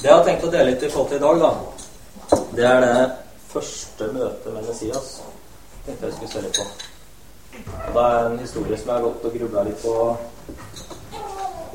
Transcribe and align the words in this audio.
Det 0.00 0.08
jeg 0.08 0.16
har 0.16 0.22
tenkt 0.24 0.44
å 0.46 0.50
dele 0.52 0.70
litt 0.70 0.84
i 0.86 0.88
forhold 0.88 1.10
til 1.10 1.18
i 1.18 1.24
dag, 1.24 1.40
da, 1.42 2.38
det 2.56 2.64
er 2.64 2.78
det 2.80 3.00
første 3.50 4.06
møtet 4.14 4.54
med 4.54 4.64
Messias. 4.64 5.10
tenkte 5.84 6.06
jeg 6.06 6.14
skulle 6.14 6.30
se 6.32 6.44
litt 6.46 6.56
på. 6.56 6.64
Det 7.92 8.04
er 8.04 8.30
en 8.30 8.38
historie 8.40 8.78
som 8.78 8.88
jeg 8.88 8.94
har 8.94 9.04
gått 9.04 9.26
og 9.28 9.36
grubla 9.36 9.66
litt 9.68 9.82
på 9.82 10.16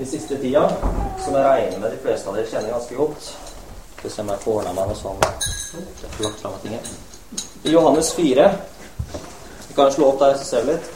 i 0.02 0.10
siste 0.10 0.40
tida, 0.42 0.66
som 1.22 1.38
jeg 1.38 1.46
regner 1.46 1.80
med 1.84 1.94
de 1.94 2.02
fleste 2.02 2.32
av 2.32 2.40
dere 2.40 2.50
kjenner 2.50 2.74
ganske 2.74 2.98
godt. 2.98 3.30
Skal 4.00 4.16
se 4.16 4.26
om 4.26 4.34
jeg 4.34 4.44
får 4.48 4.58
ordna 4.64 4.74
meg 4.74 4.90
noe 4.90 6.58
tinget. 6.66 6.92
I 7.62 7.78
Johannes 7.78 8.14
4 8.18 8.52
Vi 9.68 9.78
kan 9.78 9.92
slå 9.92 10.10
opp 10.10 10.20
der, 10.20 10.38
så 10.38 10.50
ser 10.50 10.66
vi 10.66 10.74
litt. 10.74 10.94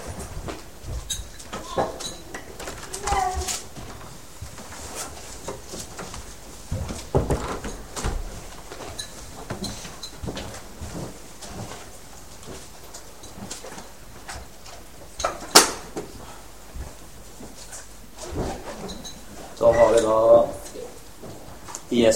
Så 19.60 19.72
har 19.74 19.94
vi 19.94 20.02
da 20.02 20.48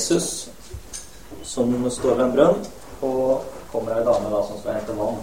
Jesus 0.04 0.50
som 1.44 1.92
står 1.92 2.16
ved 2.16 2.26
en 2.26 2.32
brønn, 2.36 2.66
og 3.02 3.44
kommer 3.72 3.96
ei 3.96 4.04
dame 4.04 4.32
da 4.32 4.42
som 4.48 4.58
skal 4.60 4.76
hente 4.76 4.96
vann. 4.98 5.22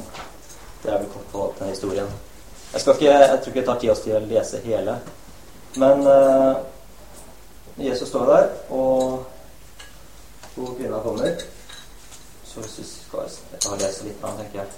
Det 0.83 0.93
er 0.93 0.99
vel 1.03 1.11
kort 1.13 1.27
på 1.33 1.55
den 1.59 1.69
historien. 1.69 2.07
Jeg, 2.73 2.81
ikke, 2.81 3.11
jeg 3.11 3.41
tror 3.43 3.49
ikke 3.49 3.61
det 3.61 3.67
tar 3.67 3.81
tid 3.81 3.91
oss 3.93 4.01
til 4.05 4.17
å 4.17 4.21
lese 4.25 4.61
hele. 4.65 4.95
Men 5.77 6.07
uh, 6.07 6.57
Jesus 7.77 8.09
står 8.09 8.25
der, 8.31 8.49
og 8.73 9.27
to 10.55 10.73
kvinner 10.79 11.05
kommer. 11.05 11.45
Så 12.45 12.65
hvis 12.65 12.79
vi 12.81 13.21
jeg 13.21 13.61
kan 13.67 13.85
lese 13.85 14.09
litt 14.09 14.23
mer, 14.23 14.39
tenker 14.41 14.63
jeg. 14.63 14.69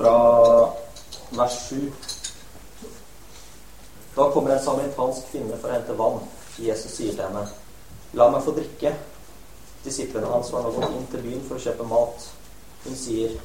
Fra 0.00 0.16
vers 1.36 1.60
7. 1.68 1.92
Da 4.18 4.30
kommer 4.30 4.50
en 4.50 4.62
samaritansk 4.62 5.28
kvinne 5.30 5.56
for 5.62 5.70
å 5.70 5.76
hente 5.76 5.94
vann. 5.94 6.16
Jesus 6.58 6.96
sier 6.96 7.12
til 7.14 7.22
henne, 7.22 7.44
La 8.18 8.24
meg 8.32 8.42
få 8.42 8.50
drikke. 8.56 8.90
Disiplene 9.84 10.26
hans 10.32 10.50
var 10.50 10.64
nå 10.64 10.72
gått 10.74 10.96
inn 10.96 11.06
til 11.12 11.22
byen 11.22 11.44
for 11.46 11.54
å 11.54 11.62
kjøpe 11.62 11.86
mat. 11.86 12.26
Hun 12.82 12.98
sier, 12.98 13.36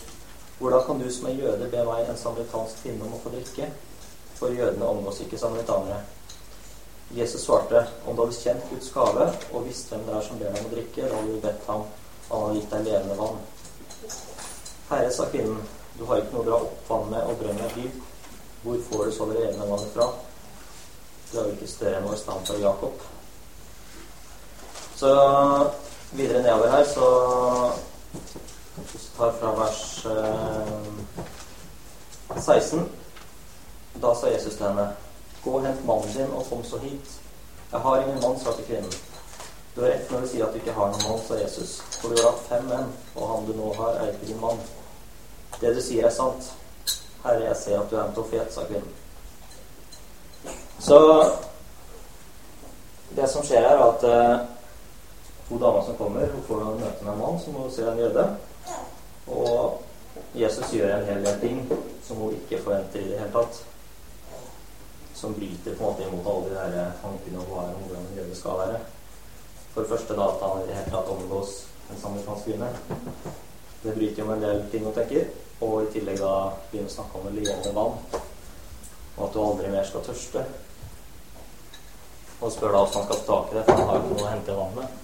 Hvordan 0.57 0.81
kan 0.87 1.03
du 1.03 1.05
som 1.13 1.27
er 1.29 1.37
jøde 1.37 1.69
be 1.69 1.83
meg, 1.85 2.09
en 2.09 2.17
samaritansk 2.17 2.81
kvinne, 2.81 3.05
om 3.05 3.13
å 3.13 3.21
få 3.21 3.35
drikke? 3.35 3.69
For 4.39 4.57
jødene 4.57 4.89
omgås 4.89 5.21
ikke 5.21 5.43
samaritanere. 5.43 5.99
Jesus 7.21 7.45
svarte, 7.45 7.85
Om 8.07 8.15
du 8.15 8.25
hadde 8.25 8.41
kjent 8.41 8.67
Guds 8.71 8.89
gave 8.97 9.29
og 9.51 9.69
visst 9.69 9.93
hvem 9.93 10.09
det 10.09 10.17
er 10.17 10.27
som 10.31 10.41
ber 10.41 10.49
deg 10.49 10.59
om 10.63 10.71
å 10.71 10.73
drikke, 10.73 11.05
da 11.05 11.21
hadde 11.21 11.37
du 11.37 11.41
bedt 11.45 11.69
ham, 11.69 11.87
han 12.31 12.45
hadde 12.47 12.59
gitt 12.59 12.77
deg 12.79 12.89
levende 12.89 13.21
vann. 13.21 13.41
Herre, 14.89 15.13
sa 15.13 15.29
kvinnen, 15.29 15.61
du 15.99 16.05
har 16.09 16.25
ikke 16.25 16.33
noe 16.33 16.47
å 16.47 16.49
dra 16.49 16.61
opp 16.65 16.89
vann 16.89 17.09
med, 17.13 17.29
og 17.29 17.41
brønnen 17.45 17.65
er 17.69 17.77
dyp. 17.77 18.05
Hvor 18.65 18.85
får 18.89 19.05
du 19.05 19.19
så 19.21 19.29
det 19.29 19.41
levende 19.43 19.69
vannet 19.69 19.93
fra? 19.93 20.13
Du 21.33 21.39
er 21.39 21.47
jo 21.47 21.51
ikke 21.55 21.67
større 21.67 21.97
enn 21.97 22.05
vår 22.05 22.19
stamfar 22.21 22.59
Jakob. 22.61 22.99
Så 24.95 25.13
videre 26.11 26.43
nedover 26.43 26.69
her 26.69 26.83
så 26.85 27.07
tar 29.17 29.33
fra 29.39 29.53
vers 29.57 30.05
eh, 30.05 30.77
16. 32.37 32.85
Da 34.01 34.13
sa 34.13 34.29
Jesus 34.29 34.55
til 34.55 34.67
henne, 34.67 34.87
Gå 35.43 35.57
og 35.57 35.65
hent 35.65 35.85
mannen 35.85 36.13
din 36.13 36.31
og 36.37 36.45
kom 36.49 36.63
så 36.63 36.77
hit. 36.77 37.17
Jeg 37.71 37.79
har 37.79 38.01
ingen 38.01 38.21
mann, 38.21 38.39
svarte 38.39 38.63
kvinnen. 38.63 38.93
Du 39.75 39.81
har 39.81 39.89
rett 39.89 40.11
når 40.11 40.21
du 40.21 40.27
sier 40.27 40.45
at 40.45 40.53
du 40.53 40.61
ikke 40.61 40.77
har 40.77 40.91
noen 40.93 41.03
mann, 41.09 41.23
sa 41.27 41.35
Jesus. 41.41 41.79
For 41.97 42.13
du 42.13 42.21
har 42.21 42.29
hatt 42.29 42.45
fem 42.47 42.69
menn, 42.69 42.93
og 43.15 43.31
han 43.31 43.47
du 43.49 43.57
nå 43.57 43.73
har, 43.79 43.97
er 43.97 44.13
ikke 44.13 44.29
din 44.29 44.39
mann. 44.41 44.61
Det 45.59 45.73
du 45.75 45.81
sier, 45.81 46.05
er 46.05 46.13
sant. 46.13 46.53
Herre, 47.23 47.47
jeg 47.49 47.57
ser 47.57 47.81
at 47.81 47.89
du 47.89 47.97
er 47.97 48.05
en 48.05 48.15
profet, 48.15 48.53
sa 48.53 48.63
kvinnen. 48.69 49.02
Så 50.83 51.25
det 53.15 53.27
som 53.31 53.43
skjer 53.45 53.63
er 53.63 53.79
at 53.79 54.03
eh, 54.03 54.39
hun 55.47 55.61
dama 55.61 55.83
som 55.85 55.95
kommer, 55.95 56.27
hun 56.27 56.43
får 56.43 56.61
en 56.61 56.81
møte 56.81 57.05
med 57.05 57.13
en 57.13 57.21
mann 57.21 57.37
som 57.39 57.55
hun 57.55 57.69
ser 57.71 57.87
er 57.87 57.93
en 57.93 58.01
jøde. 58.01 58.25
Og 59.31 59.79
Jesus 60.35 60.73
gjør 60.75 60.91
en 60.97 61.05
hel 61.07 61.23
del 61.23 61.39
ting 61.39 61.61
som 62.03 62.19
hun 62.19 62.35
ikke 62.35 62.59
forventer 62.65 62.99
i 62.99 63.11
det 63.13 63.19
hele 63.21 63.31
tatt. 63.31 63.61
Som 65.15 65.37
bryter 65.37 65.77
på 65.77 65.85
en 65.85 65.85
måte 65.85 66.09
imot 66.09 66.27
alle 66.33 66.49
de 66.49 66.73
der 66.75 66.91
tankene 67.05 67.39
om 67.39 67.47
hva 67.53 67.63
om 67.69 67.85
hvordan 67.85 68.09
en 68.09 68.19
jøde 68.19 68.35
skal 68.41 68.59
være. 68.65 68.81
For 69.71 69.85
det 69.85 69.93
første 69.93 70.19
da 70.19 70.27
at 70.33 70.43
han 70.43 70.65
i 70.65 70.67
det 70.67 70.81
hele 70.81 70.95
tatt 70.97 71.13
omgås 71.15 71.55
en 71.93 72.01
samaritansk 72.01 72.49
kvinne. 72.49 72.73
Det 73.85 73.95
bryter 73.95 74.19
jo 74.19 74.27
med 74.27 74.35
en 74.35 74.45
del 74.49 74.67
ting 74.71 74.83
hun 74.83 74.99
tenker. 74.99 75.31
Og 75.63 75.85
i 75.85 75.95
tillegg 75.95 76.19
da 76.19 76.35
begynner 76.73 76.91
å 76.91 76.97
snakke 76.97 77.21
om 77.21 77.31
det 77.31 77.37
levende 77.39 77.73
vann. 77.79 77.97
Og 79.15 79.25
at 79.29 79.33
du 79.33 79.41
aldri 79.45 79.71
mer 79.71 79.87
skal 79.87 80.03
tørste. 80.11 80.43
Og 82.43 82.51
spør 82.51 82.73
da 82.73 82.81
hvordan 82.81 82.97
han 82.99 83.05
skal 83.07 83.21
få 83.21 83.27
tak 83.29 83.51
i 83.51 83.55
det, 83.57 83.63
for 83.67 83.79
han 83.79 83.87
har 83.87 83.95
jo 83.95 84.03
ikke 84.03 84.17
noe 84.17 84.25
å 84.25 84.33
hente 84.33 84.51
i 84.51 84.57
vannet. 84.57 84.99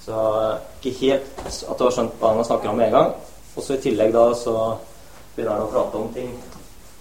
Så 0.00 0.20
ikke 0.78 0.92
helt 1.00 1.42
at 1.44 1.78
du 1.78 1.84
har 1.84 1.96
skjønt 1.96 2.14
hva 2.20 2.30
han 2.36 2.46
snakker 2.46 2.70
om 2.70 2.78
med 2.78 2.88
en 2.88 2.96
gang. 2.96 3.10
Og 3.56 3.66
så 3.66 3.74
i 3.74 3.82
tillegg 3.82 4.14
da 4.14 4.28
så 4.38 4.54
begynner 5.34 5.56
han 5.56 5.66
å 5.66 5.72
prate 5.74 5.98
om 5.98 6.14
ting 6.14 6.30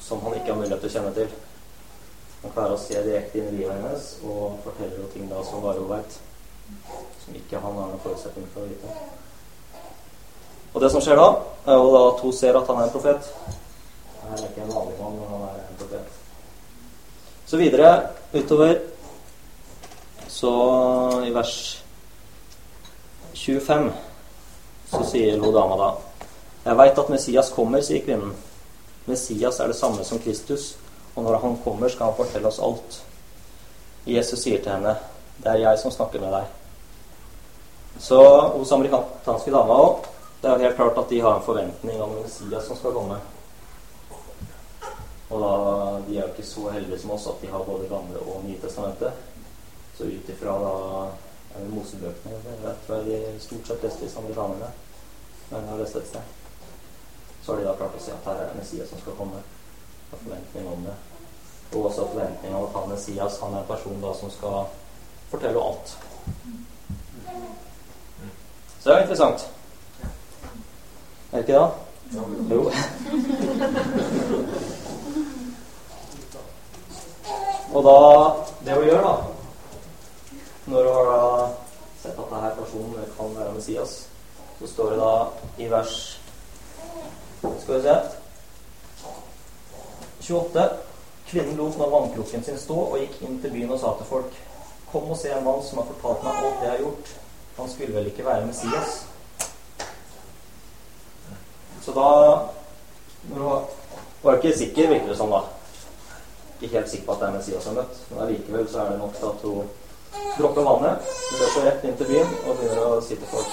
som 0.01 0.25
han 0.25 0.35
ikke 0.39 0.51
har 0.51 0.59
mulighet 0.59 0.81
til 0.83 0.89
å 0.89 0.95
kjenne 0.97 1.13
til. 1.19 1.29
Han 2.41 2.55
klarer 2.55 2.73
å 2.73 2.81
se 2.81 2.97
direkte 3.05 3.39
inn 3.39 3.49
i 3.51 3.57
livet 3.59 3.75
hennes 3.75 4.11
og 4.23 4.59
forteller 4.65 4.97
jo 5.03 5.07
ting 5.13 5.29
da 5.29 5.43
som 5.45 5.63
bare 5.63 5.81
hun 5.81 5.89
veit. 5.91 6.19
Som 7.23 7.37
ikke 7.37 7.61
han 7.61 7.77
har 7.77 7.89
noen 7.93 8.03
forutsetning 8.03 8.47
for 8.53 8.65
å 8.65 8.69
vite. 8.69 8.99
Og 10.73 10.83
det 10.83 10.91
som 10.93 11.03
skjer 11.03 11.17
da, 11.19 11.27
er 11.69 11.81
jo 11.81 11.97
at 11.99 12.21
hun 12.23 12.35
ser 12.35 12.57
at 12.57 12.69
han 12.69 12.79
er 12.79 12.87
en 12.87 12.93
profet. 12.93 13.33
Han 14.21 14.33
er 14.35 14.45
ikke 14.47 14.63
en 14.65 14.73
vanlig 14.75 14.97
mann, 14.99 15.17
men 15.17 15.33
han 15.33 15.45
er 15.49 15.61
en 15.63 15.79
profet. 15.81 16.17
Så 17.49 17.57
videre 17.57 17.91
utover 18.33 18.75
så 20.39 21.23
i 21.27 21.31
vers 21.35 21.83
25 23.33 23.89
så 24.89 25.01
sier 25.03 25.35
hun 25.35 25.51
dama 25.53 25.75
da 25.75 25.89
Jeg 26.63 26.77
veit 26.79 27.01
at 27.01 27.09
Messias 27.11 27.49
kommer, 27.55 27.81
sier 27.83 28.03
kvinnen. 28.05 28.31
Messias 29.07 29.59
er 29.59 29.71
det 29.71 29.75
samme 29.75 30.03
som 30.07 30.19
Kristus, 30.23 30.73
og 31.15 31.25
når 31.25 31.39
han 31.43 31.57
kommer, 31.63 31.91
skal 31.91 32.11
han 32.11 32.17
fortelle 32.17 32.47
oss 32.47 32.59
alt. 32.63 32.99
Jesus 34.07 34.43
sier 34.43 34.61
til 34.63 34.77
henne, 34.77 34.93
det 35.43 35.51
er 35.51 35.63
jeg 35.63 35.79
som 35.81 35.91
snakker 35.91 36.23
med 36.23 36.35
deg. 36.35 36.51
Så 37.99 38.19
hos 38.53 38.71
amerikanske 38.75 39.51
dama 39.55 39.79
òg, 39.87 40.07
det 40.39 40.51
er 40.51 40.55
jo 40.55 40.67
helt 40.67 40.79
klart 40.79 41.01
at 41.03 41.11
de 41.11 41.23
har 41.25 41.39
en 41.39 41.47
forventning 41.47 42.03
om 42.03 42.15
Messias 42.19 42.67
som 42.67 42.79
skal 42.79 42.95
komme. 42.95 43.19
Og 45.29 45.43
da, 45.43 45.51
de 46.07 46.15
er 46.15 46.23
jo 46.23 46.31
ikke 46.31 46.47
så 46.47 46.69
heldige 46.75 47.01
som 47.03 47.17
oss 47.17 47.27
at 47.27 47.43
de 47.43 47.51
har 47.51 47.67
både 47.67 47.91
Gamle 47.91 48.23
og 48.23 48.45
Nye 48.45 48.61
testamentet. 48.61 49.28
Så 49.99 50.05
ut 50.05 50.29
ifra 50.29 50.59
da 50.59 51.07
er 51.55 51.59
det 51.59 51.69
Mosebøkene 51.75 52.31
er 52.63 52.75
tror 52.85 52.95
jeg 52.95 53.05
de 53.05 53.39
stort 53.43 53.67
sett 53.67 53.81
leste 53.83 54.05
i 54.05 54.09
samaritanerne. 54.09 54.69
Men 55.49 55.59
jeg 55.59 55.69
har 55.69 55.79
lest 55.81 55.95
et 55.99 56.07
sted. 56.07 56.21
Så 57.43 57.51
har 57.51 57.57
de 57.59 57.65
da 57.67 57.73
klart 57.75 57.97
å 57.97 58.03
se 58.05 58.13
at 58.15 58.27
her 58.29 58.37
er 58.39 58.47
det 58.47 58.61
Messias 58.61 58.87
som 58.87 59.01
skal 59.01 59.17
komme. 59.17 59.39
Og 60.13 60.21
forventning 60.21 60.69
om 60.71 60.85
det. 60.87 60.95
Og 61.73 61.89
også 61.89 62.05
forventning 62.13 62.55
om 62.55 62.63
at 62.69 62.77
han 62.77 62.87
Messias 62.93 63.39
han 63.43 63.53
er 63.57 63.59
en 63.59 63.67
person 63.73 63.99
da 64.05 64.11
som 64.21 64.31
skal 64.31 64.71
fortelle 65.33 65.65
alt. 65.67 65.87
Så 68.79 68.85
det 68.85 68.93
er 68.93 69.01
interessant. 69.01 69.39
Er 71.33 71.35
det 71.35 71.43
ikke 71.43 71.59
det? 71.59 71.69
Jo. 72.53 72.61
Og 77.75 77.83
da 77.83 77.97
Det 78.63 78.73
hun 78.79 78.87
gjør, 78.87 79.03
da 79.03 79.38
Når 80.69 80.83
du 80.83 80.89
har 80.93 81.05
da 81.09 81.49
sett 82.01 82.19
at 82.19 82.29
denne 82.29 82.49
personen 82.59 83.13
kan 83.17 83.31
være 83.33 83.53
Messias, 83.55 83.93
så 84.59 84.67
står 84.67 84.91
det 84.91 84.99
da 84.99 85.13
i 85.57 85.69
vers 85.71 85.95
Skal 87.41 87.73
vi 87.73 87.81
se 87.81 87.95
28. 90.29 90.67
Kvinnen 91.29 91.57
lot 91.57 91.77
nå 91.77 91.87
vannkroken 91.89 92.45
sin 92.45 92.61
stå 92.61 92.77
og 92.83 92.99
gikk 93.01 93.17
inn 93.25 93.39
til 93.41 93.55
byen 93.55 93.73
og 93.73 93.81
sa 93.81 93.95
til 93.97 94.09
folk 94.11 94.37
Kom 94.91 95.09
og 95.09 95.17
se 95.17 95.33
en 95.33 95.43
mann 95.45 95.61
som 95.65 95.81
har 95.81 95.89
fortalt 95.89 96.23
meg 96.25 96.37
alt 96.37 96.63
jeg 96.65 96.71
har 96.71 96.79
gjort. 96.81 97.11
Han 97.57 97.69
skulle 97.69 97.93
vel 97.97 98.07
ikke 98.09 98.25
være 98.25 98.45
Messias? 98.45 99.03
Så 101.85 101.93
da 101.97 102.07
var 104.23 104.37
ikke 104.37 104.57
sikker, 104.57 104.89
virker 104.89 105.13
det 105.13 105.17
som, 105.17 105.29
da. 105.33 105.43
Ikke 106.61 106.79
helt 106.79 106.89
sikker 106.89 107.05
på 107.05 107.13
at 107.13 107.21
det 107.21 107.27
er 107.27 107.37
Messias 107.37 107.69
hun 107.69 107.75
har 107.75 107.83
møtt, 107.83 108.01
men 108.09 108.23
allikevel 108.25 108.65
så 108.69 108.81
er 108.81 108.91
det 108.91 108.99
nok 109.03 109.13
til 109.17 109.29
at 109.29 109.45
hun 109.45 109.69
Dropper 110.37 110.61
vannet, 110.61 110.99
går 111.39 111.49
så 111.53 111.63
rett 111.65 111.83
inn 111.83 111.97
til 111.99 112.07
byen 112.09 112.29
og 112.45 112.57
begynner 112.57 112.85
å 112.85 113.01
si 113.03 113.15
til 113.19 113.27
folk 113.29 113.51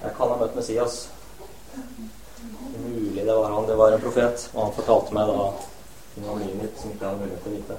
Jeg 0.00 0.14
kan 0.16 0.32
ha 0.32 0.36
møtt 0.40 0.56
Messias. 0.56 0.94
Mulig 2.80 3.26
det 3.26 3.34
var 3.36 3.52
han. 3.52 3.66
Det 3.68 3.76
var 3.76 3.92
en 3.92 4.00
profet. 4.00 4.46
Og 4.54 4.62
han 4.64 4.72
fortalte 4.78 5.14
meg 5.14 5.28
da 5.28 5.50
ting 6.14 6.28
om 6.28 6.40
livet 6.40 6.62
mitt 6.62 6.80
som 6.80 6.90
ikke 6.94 7.04
jeg 7.04 7.10
hadde 7.10 7.20
mulighet 7.20 7.42
til 7.44 7.52
å 7.52 7.56
vite. 7.58 7.76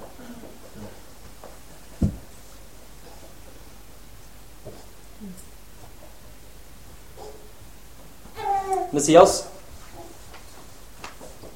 Messias, 8.92 9.48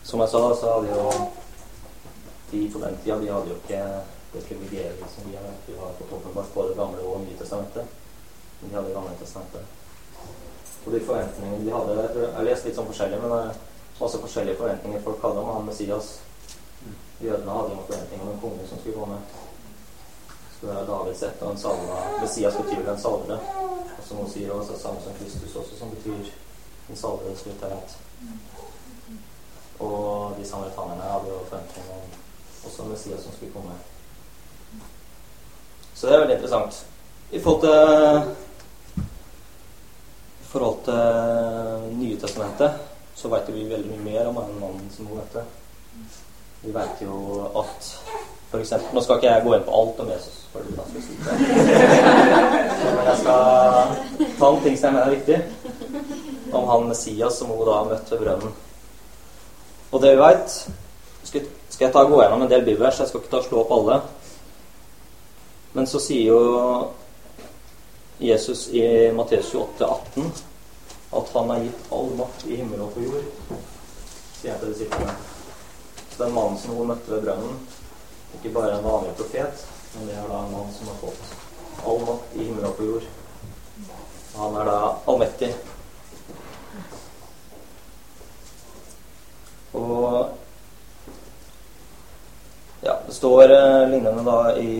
som 0.04 0.22
jeg 0.24 0.30
sa, 0.32 0.42
så 0.56 0.74
hadde 0.74 0.88
jo 0.96 1.30
de 2.52 2.62
på 2.72 2.80
den 2.80 2.98
tida 3.04 3.18
de 3.20 3.32
hadde 3.34 3.52
jo 3.52 3.58
ikke 3.60 3.82
det 4.36 4.44
privilegiet 4.48 5.16
som 5.16 5.30
vi 5.30 5.38
har. 5.38 5.54
Vi 5.66 5.78
har 5.80 5.94
fått 6.00 6.14
åpenbart 6.20 6.54
både 6.54 6.76
gamle 6.76 7.02
og 7.08 7.24
Nye 7.24 7.38
testamentet. 7.40 7.86
Men 8.60 8.70
de 8.70 8.76
hadde 8.76 8.94
gamle 8.94 9.16
testamentet. 9.20 9.62
Og 10.86 10.94
de 10.94 11.02
forventningene 11.06 11.64
de 11.66 11.74
hadde 11.74 11.96
Jeg 12.22 12.36
har 12.36 12.46
lest 12.46 12.68
litt 12.68 12.78
sånn 12.78 12.90
forskjellig, 12.90 13.22
men 13.22 13.34
var 13.34 13.56
også 14.06 14.22
forskjellige 14.22 14.60
forventninger 14.60 15.04
folk 15.06 15.24
hadde 15.24 15.42
om 15.42 15.52
han 15.54 15.68
Messias. 15.70 16.12
Jødene 17.24 17.58
hadde 17.58 17.74
jo 17.74 17.86
forventninger 17.88 18.26
om 18.26 18.34
en 18.34 18.42
konge 18.44 18.68
som 18.70 18.82
skulle 18.82 19.00
komme. 19.00 19.20
Skulle 20.56 20.76
være 20.76 20.90
Davids 20.90 21.24
ett 21.24 21.42
og 21.44 21.52
en 21.52 21.64
salva. 21.64 22.02
Messias 22.22 22.60
betyr 22.60 22.84
vel 22.84 22.92
en 22.94 23.02
salve 23.02 23.40
Og 23.40 24.04
som 24.08 24.22
hun 24.22 24.30
sier 24.30 24.52
også, 24.52 24.78
samme 24.80 25.02
som 25.04 25.18
Kristus 25.20 25.56
også, 25.56 25.80
som 25.80 25.96
betyr 25.96 26.30
en 26.90 27.02
salve. 27.02 27.34
Slutt 27.40 27.56
vidt 27.56 27.66
rett. 27.72 27.98
Og 29.80 30.38
de 30.38 30.46
samaritanerne 30.48 31.12
hadde 31.12 31.34
jo 31.34 31.42
forventninger 31.50 31.98
om 31.98 32.22
også 32.66 32.84
Messias 32.92 33.24
som 33.24 33.34
skulle 33.34 33.54
komme. 33.56 33.76
Så 35.96 36.08
det 36.08 36.14
er 36.16 36.24
veldig 36.26 36.36
interessant. 36.36 36.82
I 37.32 37.40
forhold 37.40 37.62
til 37.62 37.76
I 40.42 40.48
forhold 40.52 40.84
til 40.86 41.98
Nye 42.00 42.20
testamentet 42.20 42.72
så 43.16 43.32
vet 43.32 43.48
vi 43.56 43.64
veldig 43.70 43.90
mye 43.92 44.06
mer 44.12 44.28
om 44.28 44.36
den 44.42 44.60
mannen 44.60 44.90
som 44.92 45.08
hun 45.08 45.18
møtte. 45.22 45.44
Vi 46.66 46.74
vet 46.76 47.04
jo 47.06 47.46
at 47.62 47.92
for 48.52 48.60
eksempel, 48.60 48.88
Nå 48.94 49.02
skal 49.04 49.20
ikke 49.20 49.32
jeg 49.32 49.44
gå 49.46 49.54
inn 49.56 49.66
på 49.66 49.76
alt 49.76 50.00
om 50.04 50.10
Jesus, 50.12 50.36
for 50.52 50.60
det. 50.64 50.72
Men 52.96 53.10
jeg 53.10 53.18
skal 53.22 53.42
ta 54.40 54.46
noen 54.46 54.64
ting 54.64 54.78
som 54.78 54.86
jeg 54.86 54.94
mener 54.96 55.08
er 55.08 55.16
viktig, 55.16 55.40
om 56.56 56.68
han 56.70 56.88
Messias 56.92 57.40
som 57.40 57.52
hun 57.52 57.66
da 57.68 57.82
møtte 57.90 58.16
ved 58.16 58.24
brønnen. 58.24 58.54
Og 59.92 60.02
det 60.04 60.14
vi 60.14 60.22
veit 60.22 60.50
skal, 61.26 61.48
skal 61.70 61.88
jeg 61.88 61.94
ta 61.96 62.04
og 62.06 62.14
gå 62.14 62.22
gjennom 62.22 62.46
en 62.46 62.52
del 62.52 62.64
bibelvers. 62.68 63.00
Jeg 63.00 63.12
skal 63.12 63.24
ikke 63.24 63.34
ta 63.34 63.42
og 63.42 63.48
slå 63.50 63.64
opp 63.64 63.76
alle. 63.76 64.00
Men 65.76 65.88
så 65.92 66.00
sier 66.00 66.30
jo 66.32 66.92
Jesus 68.24 68.70
i 68.72 69.12
Matteus 69.12 69.50
28, 69.52 69.86
18 70.16 70.30
at 71.20 71.32
han 71.34 71.50
har 71.52 71.64
gitt 71.66 71.90
all 71.92 72.14
makt 72.16 72.46
i 72.48 72.56
himmel 72.62 72.86
og 72.86 72.94
på 72.94 73.02
jord. 73.04 73.26
Sier 74.38 74.54
jeg 74.54 74.60
til 74.62 74.70
disiplene. 74.72 75.16
Så 76.14 76.22
den 76.22 76.32
mannen 76.38 76.56
som 76.62 76.78
hun 76.78 76.88
møtte 76.94 77.12
ved 77.12 77.26
brønnen, 77.26 77.58
ikke 78.38 78.54
bare 78.56 78.78
en 78.78 78.88
vanlig 78.88 79.12
profet, 79.20 79.66
men 79.98 80.08
det 80.08 80.16
er 80.16 80.30
da 80.32 80.38
en 80.46 80.54
mann 80.54 80.72
som 80.78 80.88
har 80.94 81.02
fått 81.02 81.84
all 81.84 82.00
makt 82.08 82.38
i 82.40 82.46
himmel 82.46 82.68
og 82.70 82.78
på 82.78 82.88
jord. 82.88 83.10
Han 84.38 84.56
er 84.62 84.70
da 84.70 84.78
allmektig. 85.12 85.50
Og 89.76 90.32
ja, 92.88 92.96
det 93.10 93.18
står 93.20 93.52
eh, 93.58 93.90
lignende 93.92 94.24
da 94.24 94.40
i 94.56 94.72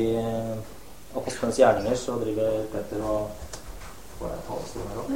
Apostlenes 1.16 1.60
gjerninger, 1.60 1.96
så 1.96 2.20
driver 2.20 2.66
Petter 2.74 3.04
og 3.04 3.30
Får 4.16 4.30
jeg 4.32 4.40
talerstolen 4.48 4.90
her 4.92 4.98
òg? 5.02 5.10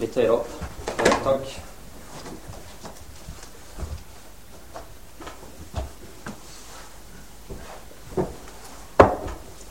Litt 0.00 0.16
høyere 0.18 0.34
opp. 0.34 0.48
Takk. 1.22 1.44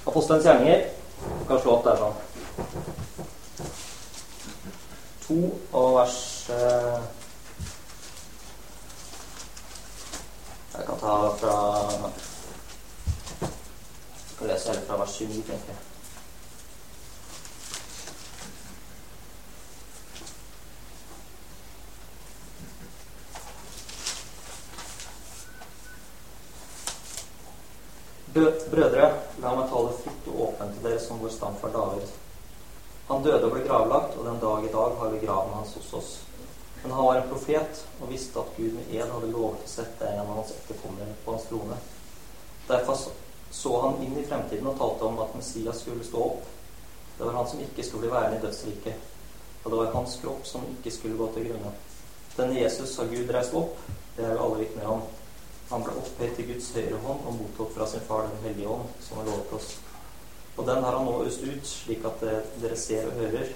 Apostelens 0.08 0.48
gjerninger. 0.48 0.80
Du 1.20 1.44
kan 1.52 1.60
slå 1.60 1.72
opp 1.76 1.86
der 1.90 2.00
sånn. 2.00 2.18
To 5.28 5.40
og 5.76 5.90
vers 6.00 6.18
eh, 6.56 7.00
Jeg 10.72 10.84
kan 10.88 10.98
ta 11.04 11.16
fra 11.44 11.56
Jeg 14.52 14.60
lese 14.60 14.72
hele 14.74 14.82
fra 14.84 14.96
vers 15.00 15.14
29, 15.20 15.44
tenker 15.48 15.70
jeg. 15.72 15.78
Brødre, 28.72 29.08
la 29.40 29.54
meg 29.56 29.72
tale 29.72 29.96
fritt 30.02 30.28
og 30.34 30.44
åpent 30.50 30.76
til 30.76 30.84
dere 30.84 31.00
som 31.00 31.24
vår 31.24 31.32
stamfar 31.32 31.72
David. 31.72 32.12
Han 33.08 33.24
døde 33.24 33.48
og 33.48 33.56
ble 33.56 33.64
gravlagt, 33.70 34.20
og 34.20 34.28
den 34.28 34.44
dag 34.44 34.68
i 34.68 34.76
dag 34.76 35.00
har 35.00 35.16
vi 35.16 35.24
graven 35.24 35.56
hans 35.62 35.80
hos 35.80 35.96
oss. 35.96 36.14
Men 36.84 36.92
han 36.92 37.08
var 37.08 37.22
en 37.22 37.32
profet 37.32 37.84
og 38.02 38.12
visste 38.12 38.44
at 38.44 38.56
Gud 38.60 38.76
med 38.76 38.92
ed 38.92 39.08
hadde 39.16 39.32
lovet 39.32 39.64
å 39.64 39.76
sette 39.80 40.12
en 40.12 40.24
av 40.26 40.36
hans 40.36 40.52
etterkommere 40.60 41.16
på 41.24 41.38
hans 41.38 41.48
trone. 41.48 41.80
Derfor 42.68 43.00
så 43.52 43.82
han 43.82 44.04
inn 44.04 44.18
i 44.18 44.26
fremtiden 44.26 44.68
og 44.68 44.78
talte 44.80 45.06
om 45.06 45.20
at 45.20 45.34
Messias 45.36 45.82
skulle 45.84 46.06
stå 46.08 46.24
opp. 46.24 46.46
Det 47.18 47.26
var 47.26 47.34
han 47.36 47.48
som 47.50 47.60
ikke 47.60 47.84
skulle 47.84 48.06
bli 48.06 48.12
værende 48.14 48.38
i 48.38 48.42
dødsriket. 48.46 49.08
Og 49.64 49.72
det 49.72 49.80
var 49.80 49.96
hans 49.96 50.20
kropp 50.22 50.46
som 50.48 50.64
ikke 50.72 50.94
skulle 50.96 51.18
gå 51.20 51.28
til 51.36 51.50
grunne. 51.50 51.74
Denne 52.38 52.62
Jesus 52.62 52.96
har 52.98 53.12
Gud 53.12 53.34
reist 53.36 53.54
opp. 53.54 53.76
Det 54.16 54.24
er 54.26 54.32
jo 54.34 54.46
alle 54.46 54.62
vitner 54.64 54.88
om. 54.90 55.04
Han 55.72 55.84
ble 55.84 55.96
opphøyd 56.00 56.32
til 56.36 56.48
Guds 56.48 56.70
høyre 56.76 57.02
hånd 57.04 57.28
og 57.28 57.36
mottok 57.42 57.74
fra 57.76 57.88
sin 57.88 58.06
far 58.08 58.24
Den 58.30 58.46
hellige 58.46 58.72
ånd, 58.72 58.88
som 59.04 59.20
har 59.20 59.28
lovet 59.28 59.54
oss. 59.60 59.76
Og 60.58 60.66
den 60.68 60.84
har 60.84 60.98
han 60.98 61.06
nå 61.06 61.18
øst 61.26 61.44
ut, 61.44 61.68
slik 61.68 62.08
at 62.08 62.24
dere 62.64 62.78
ser 62.80 63.12
og 63.12 63.20
hører. 63.20 63.52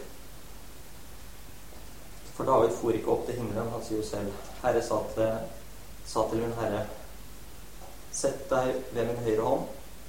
For 2.35 2.43
David 2.43 2.75
for 2.75 2.91
ikke 2.91 3.11
opp 3.15 3.25
til 3.25 3.39
himmelen. 3.39 3.71
Han 3.71 3.83
sier 3.83 4.03
jo 4.03 4.07
selv 4.07 4.43
Herre 4.61 4.83
sa 4.83 4.99
til, 5.15 5.33
sa 6.05 6.27
til 6.29 6.43
min 6.43 6.55
Herre, 6.59 6.85
sett 8.11 8.45
deg 8.51 8.75
ved 8.91 9.07
min 9.07 9.23
høyre 9.23 9.47
hånd 9.47 9.65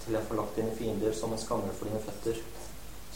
til 0.06 0.14
jeg 0.14 0.26
får 0.28 0.38
lagt 0.38 0.56
dine 0.56 0.74
fiender 0.78 1.12
som 1.12 1.32
en 1.34 1.42
skammel 1.42 1.74
for 1.74 1.90
dine 1.90 2.00
føtter. 2.00 2.38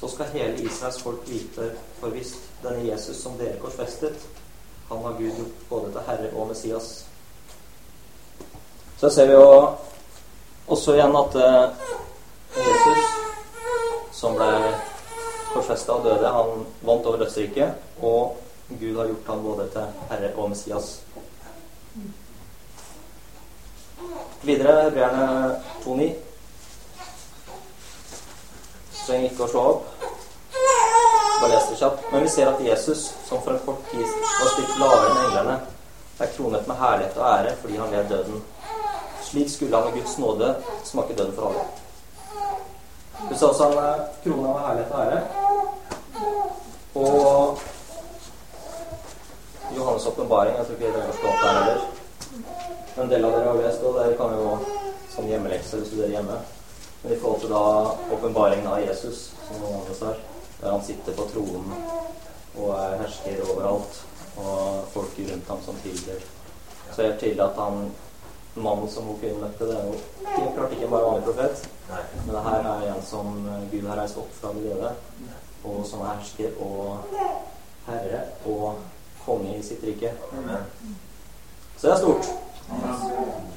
Så 0.00 0.08
skal 0.08 0.32
hele 0.34 0.62
Israels 0.64 1.02
folk 1.02 1.22
vite 1.28 1.70
for 2.00 2.10
visst 2.14 2.50
denne 2.64 2.82
Jesus 2.88 3.22
som 3.22 3.38
dere 3.38 3.60
korsfestet, 3.62 4.16
han 4.90 5.04
har 5.04 5.12
Gud 5.12 5.36
gjort 5.38 5.58
både 5.68 5.92
til 5.92 6.06
Herre 6.06 6.30
og 6.34 6.48
Messias. 6.48 6.88
Så 8.98 9.10
ser 9.10 9.26
vi 9.26 9.36
jo 9.36 9.76
også 10.66 10.96
igjen 10.96 11.14
at 11.16 11.36
eh, 11.38 11.92
Jesus, 12.56 13.04
som 14.12 14.34
ble 14.34 14.48
korsfesta 15.52 15.94
og 15.94 16.08
døde, 16.08 16.32
han 16.34 16.64
vant 16.82 17.06
over 17.06 17.22
dødsriket. 17.22 17.78
Og 18.02 18.40
Gud 18.80 18.98
har 18.98 19.12
gjort 19.12 19.30
han 19.30 19.44
både 19.44 19.68
til 19.76 20.02
Herre 20.10 20.32
og 20.34 20.50
Messias. 20.50 20.90
Videre 24.42 24.82
Hebreerne 24.88 25.54
2.9. 25.86 26.29
Trenger 29.06 29.30
ikke 29.30 29.46
å 29.46 29.50
slå 29.50 29.66
opp. 29.72 30.08
Bare 31.40 31.52
les 31.54 31.68
det 31.70 31.76
kjapt. 31.80 32.06
Men 32.12 32.22
vi 32.22 32.28
ser 32.28 32.50
at 32.50 32.60
Jesus, 32.60 33.10
som 33.28 33.42
for 33.42 33.56
en 33.56 33.62
kort 33.64 33.84
tid 33.90 34.04
var 34.04 34.50
stilt 34.54 34.78
lavere 34.80 35.10
enn 35.10 35.22
englene, 35.26 35.58
er 36.20 36.32
kronet 36.36 36.66
med 36.68 36.76
herlighet 36.76 37.16
og 37.16 37.28
ære 37.30 37.54
fordi 37.62 37.78
han 37.80 37.94
led 37.94 38.10
døden. 38.12 38.42
Slik 39.24 39.48
skulle 39.50 39.76
han 39.76 39.88
med 39.88 39.96
Guds 40.00 40.18
nåde 40.18 40.54
smake 40.84 41.16
døden 41.16 41.34
for 41.36 41.48
alle. 41.48 41.64
Du 43.30 43.34
sa 43.38 43.46
også 43.46 43.70
han 43.70 43.78
er 43.84 44.04
krona 44.24 44.52
med 44.52 44.62
herlighet 44.66 44.92
og 44.92 45.00
ære. 45.06 45.20
Og 46.94 47.58
Johannes' 49.76 50.08
åpenbaring 50.08 50.56
Jeg 50.56 50.66
tror 50.66 50.74
ikke 50.74 50.92
dere 50.92 51.06
har 51.06 51.12
slått 51.12 51.42
der 51.42 51.52
heller. 51.58 51.80
En 52.98 53.10
del 53.10 53.24
av 53.24 53.32
dere 53.32 53.48
har 53.48 53.60
lest, 53.64 53.82
og 53.82 53.94
dere 53.96 54.16
kan 54.18 54.32
jo 54.36 54.58
som 55.14 55.28
hjemmelekse 55.28 55.76
hvis 55.76 55.92
du 55.94 56.02
er 56.02 56.16
hjemme. 56.16 56.40
Men 57.02 57.12
i 57.12 57.16
forhold 57.16 57.40
til 57.40 57.52
da 57.54 57.64
åpenbaringen 58.14 58.68
av 58.68 58.82
Jesus, 58.84 59.30
som 59.48 59.62
Johannes 59.62 60.02
har, 60.04 60.20
der 60.60 60.70
han 60.70 60.84
sitter 60.84 61.16
på 61.16 61.28
tronen 61.32 61.72
og 62.58 62.74
er 62.74 62.98
hersker 63.00 63.40
overalt, 63.46 64.02
og 64.40 64.84
folket 64.92 65.30
rundt 65.30 65.48
ham 65.48 65.60
som 65.64 65.78
tilber, 65.84 66.22
så 66.92 67.02
er 67.02 67.12
det 67.12 67.20
tydelig 67.20 67.44
at 67.44 67.58
han 67.58 67.90
mannen 68.54 68.88
som 68.90 69.06
hun 69.06 69.18
kvinnen 69.20 69.40
møtte, 69.44 69.66
det 69.66 69.76
er 69.76 69.86
jo 69.86 69.94
ikke, 69.94 70.54
klart 70.56 70.72
ikke 70.74 70.88
bare 70.90 71.06
vanlig 71.06 71.24
profet. 71.28 71.68
Men 72.24 72.34
det 72.34 72.42
her 72.46 72.68
er 72.72 72.86
en 72.94 73.04
som 73.06 73.36
Gud 73.70 73.86
har 73.86 74.00
reist 74.00 74.18
opp 74.20 74.32
fra 74.40 74.52
de 74.56 74.64
døde, 74.66 74.90
og 75.64 75.80
som 75.86 76.02
er 76.02 76.18
hersker 76.18 76.58
og 76.64 77.14
herre 77.86 78.24
og 78.48 78.82
konge 79.24 79.56
i 79.56 79.62
sitt 79.62 79.84
rike. 79.86 80.12
Så 81.76 81.86
det 81.86 81.94
er 81.94 82.02
stort. 82.02 83.49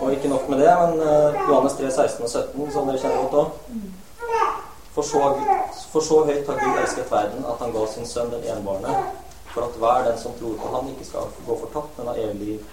Og 0.00 0.12
ikke 0.12 0.28
nok 0.28 0.48
med 0.48 0.58
det, 0.62 0.72
men 0.80 1.00
uh, 1.00 1.34
Johannes 1.48 1.72
3, 1.72 1.90
16 1.90 2.24
og 2.24 2.30
17, 2.30 2.72
som 2.72 2.88
dere 2.88 3.00
kjenner 3.02 3.22
godt 3.22 3.38
òg. 3.40 3.48
For, 4.94 5.02
for, 5.92 6.00
så 6.02 6.24
høyt 6.26 6.46
har 6.50 6.58
Gud 6.58 6.80
elsket 6.82 7.10
verden 7.10 7.44
at 7.46 7.60
han 7.62 7.72
ga 7.74 7.84
sin 7.90 8.06
sønn 8.06 8.32
den 8.32 8.46
enbårne, 8.50 8.94
for 9.52 9.68
at 9.68 9.78
hver 9.78 10.10
den 10.10 10.18
som 10.18 10.34
tror 10.38 10.56
på 10.58 10.72
han 10.74 10.90
ikke 10.90 11.06
skal 11.06 11.30
gå 11.46 11.58
fortapt, 11.60 11.98
men 11.98 12.10
ha 12.10 12.16
evig 12.18 12.38
liv. 12.40 12.66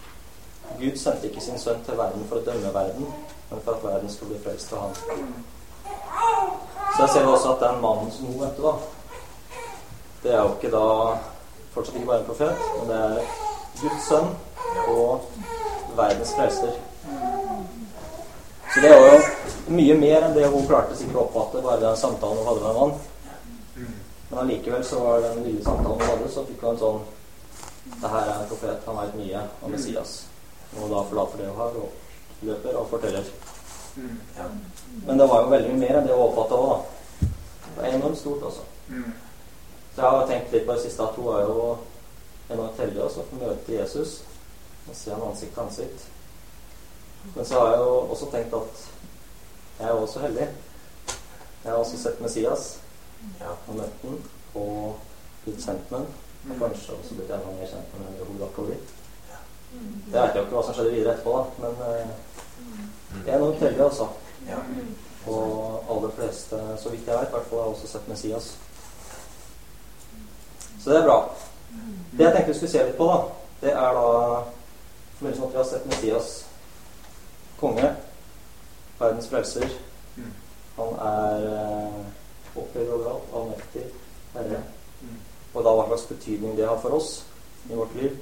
Gud 0.79 0.97
sendte 0.97 1.29
ikke 1.29 1.43
sin 1.45 1.61
sønn 1.61 1.83
til 1.85 1.97
verden 1.97 2.25
for 2.29 2.41
å 2.41 2.45
dømme 2.45 2.73
verden, 2.73 3.09
men 3.51 3.61
for 3.61 3.77
at 3.77 3.85
verden 3.85 4.09
skulle 4.09 4.33
bli 4.33 4.43
frelst 4.45 4.73
av 4.73 4.87
han. 4.87 5.35
Så 6.95 7.03
jeg 7.03 7.13
ser 7.13 7.29
også 7.29 7.53
at 7.53 7.65
den 7.67 7.81
mannen 7.85 8.11
som 8.11 8.31
hun 8.31 8.41
møtte, 8.41 8.61
da 8.61 8.77
det 10.25 10.33
er 10.33 10.41
jo 10.41 10.53
ikke 10.55 10.71
da 10.73 10.85
fortsatt 11.73 11.95
ikke 11.99 12.07
bare 12.09 12.19
en 12.19 12.25
profet, 12.25 12.61
men 12.79 12.87
det 12.89 12.97
er 12.97 13.17
Guds 13.81 14.07
sønn 14.07 14.31
og 14.89 15.27
verdens 15.97 16.31
frelser. 16.33 16.71
Så 18.75 18.81
det 18.81 18.89
var 18.89 19.05
jo 19.07 19.19
mye 19.71 19.93
mer 19.95 20.25
enn 20.25 20.33
det 20.35 20.47
hun 20.51 20.65
klarte 20.67 20.97
sikkert 20.99 21.15
å 21.15 21.21
oppfatte 21.29 21.61
bare 21.63 21.79
den 21.79 21.95
samtalen 21.95 22.41
hun 22.41 22.47
hadde 22.49 22.63
med 22.63 22.69
en 22.69 22.79
mann. 22.79 22.95
Men 24.29 24.39
allikevel 24.41 24.81
så 24.83 24.99
var 24.99 25.21
det 25.21 25.29
den 25.35 25.45
lille 25.45 25.61
samtalen 25.63 26.01
hun 26.01 26.09
hadde, 26.09 26.31
så 26.33 26.43
fikk 26.43 26.63
hun 26.65 26.73
en 26.73 26.81
sånn 26.81 27.03
Det 28.01 28.09
her 28.09 28.25
er 28.27 28.33
en 28.41 28.47
profet, 28.49 28.81
han 28.89 28.97
veit 28.97 29.13
mye 29.15 29.41
om 29.63 29.71
Messias. 29.71 30.13
Og 30.75 30.89
da 30.91 31.03
forlater 31.07 31.39
det 31.39 31.47
hun 31.53 31.59
har, 31.61 31.77
og 31.79 32.43
løper 32.49 32.79
og 32.81 32.89
forteller. 32.89 33.29
Men 35.05 35.21
det 35.21 35.27
var 35.31 35.45
jo 35.45 35.51
veldig 35.53 35.69
mye 35.71 35.81
mer 35.85 35.99
enn 36.01 36.07
det 36.09 36.17
hun 36.17 36.25
oppfatta 36.25 36.57
òg, 36.59 36.71
da. 36.73 37.29
Det 37.77 37.85
er 37.85 37.95
enormt 37.95 38.19
stort, 38.19 38.43
altså. 38.49 38.65
Så 39.95 40.01
jeg 40.01 40.09
har 40.17 40.27
tenkt 40.33 40.51
litt 40.51 40.65
på 40.67 40.75
det 40.75 40.83
siste 40.83 41.05
at 41.07 41.15
hun 41.21 41.31
er 41.37 41.45
jo 41.47 41.77
enormt 42.49 42.83
heldig 42.83 43.05
også, 43.05 43.23
å 43.23 43.29
få 43.31 43.39
møte 43.45 43.77
Jesus 43.77 44.17
og 44.89 44.95
se 44.99 45.13
ham 45.15 45.23
ansikt 45.29 45.55
til 45.55 45.63
ansikt. 45.63 46.05
Men 47.35 47.45
så 47.45 47.59
har 47.59 47.73
jeg 47.73 47.79
jo 47.83 47.93
også 48.15 48.29
tenkt 48.31 48.53
at 48.53 48.83
jeg 49.79 49.87
er 49.87 49.91
også 49.91 50.19
heldig. 50.19 50.47
Jeg 51.63 51.71
har 51.71 51.79
også 51.79 51.97
sett 51.97 52.21
Messias 52.21 52.67
og 53.67 53.75
møtt 53.75 54.03
den 54.03 54.19
og 54.55 54.99
blitt 55.43 55.63
kjent 55.63 55.91
med 55.91 55.99
den. 55.99 56.13
Og 56.45 56.59
kanskje 56.61 56.93
også 56.93 57.17
blitt 57.17 57.31
enda 57.33 57.55
mer 57.57 57.71
kjent 57.71 57.95
med 57.95 58.05
den 58.05 58.27
hovedakkovi. 58.27 58.77
Det 60.11 60.13
vet 60.13 60.35
jeg 60.35 60.37
jo 60.37 60.45
ikke 60.45 60.55
hva 60.55 60.63
som 60.63 60.77
skjedde 60.77 60.93
videre 60.93 61.15
etterpå, 61.15 61.33
da, 61.35 61.65
men 61.65 61.81
eh, 61.85 62.11
jeg 63.25 63.33
er 63.33 63.39
enormt 63.39 63.63
heldig, 63.65 63.81
altså. 63.83 64.07
Og 65.27 65.89
aller 65.91 66.13
fleste, 66.19 66.59
så 66.79 66.91
vidt 66.93 67.07
jeg 67.09 67.17
vet, 67.17 67.27
i 67.27 67.33
hvert 67.33 67.49
fall 67.49 67.63
har 67.63 67.73
også 67.73 67.89
sett 67.89 68.07
Messias. 68.07 68.51
Så 70.83 70.91
det 70.91 70.99
er 70.99 71.07
bra. 71.09 71.17
Det 72.17 72.23
jeg 72.23 72.33
tenkte 72.35 72.51
vi 72.51 72.57
skulle 72.59 72.71
se 72.71 72.85
litt 72.85 72.99
på, 72.99 73.09
da, 73.09 73.17
det 73.63 73.73
er 73.73 73.97
da 73.99 74.43
Mye 75.15 75.31
sånn 75.31 75.47
at 75.47 75.53
vi 75.53 75.59
har 75.61 75.67
sett 75.67 75.85
Messias 75.87 76.31
konge, 77.65 77.89
verdens 78.99 79.29
frelser. 79.31 79.67
Han 80.75 80.93
er 81.07 81.49
eh, 81.49 81.99
opphøyd 82.55 82.89
overalt, 82.89 83.33
allmektig, 83.33 83.85
herre. 84.35 84.61
Og 85.55 85.63
da 85.63 85.71
hva 85.71 85.85
slags 85.87 86.09
betydning 86.11 86.57
det 86.57 86.67
har 86.67 86.79
for 86.83 86.97
oss 86.97 87.09
i 87.69 87.75
vårt 87.75 87.95
liv. 87.95 88.17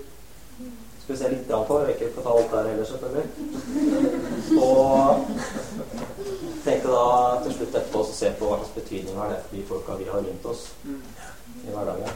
Skal 1.03 1.15
vi 1.15 1.19
se 1.19 1.29
litt 1.33 1.49
på. 1.49 1.79
Jeg 1.81 1.87
rekker 1.89 2.05
ikke 2.07 2.21
å 2.21 2.25
ta 2.27 2.33
alt 2.37 2.53
der 2.53 2.69
heller, 2.71 2.87
selvfølgelig. 2.87 3.27
Og 4.67 4.79
tenkte 6.63 6.93
da 6.93 7.03
til 7.43 7.57
slutt 7.57 7.73
etterpå 7.73 8.03
å 8.05 8.07
se 8.13 8.31
på 8.39 8.47
hva 8.47 8.61
slags 8.61 8.77
betydning 8.77 9.19
har 9.19 9.33
det 9.33 9.41
for 9.43 9.57
de 9.57 9.65
folka 9.73 9.99
vi 9.99 10.07
har 10.13 10.23
rundt 10.23 10.45
oss 10.53 10.63
i 10.87 11.73
hverdagen. 11.73 12.11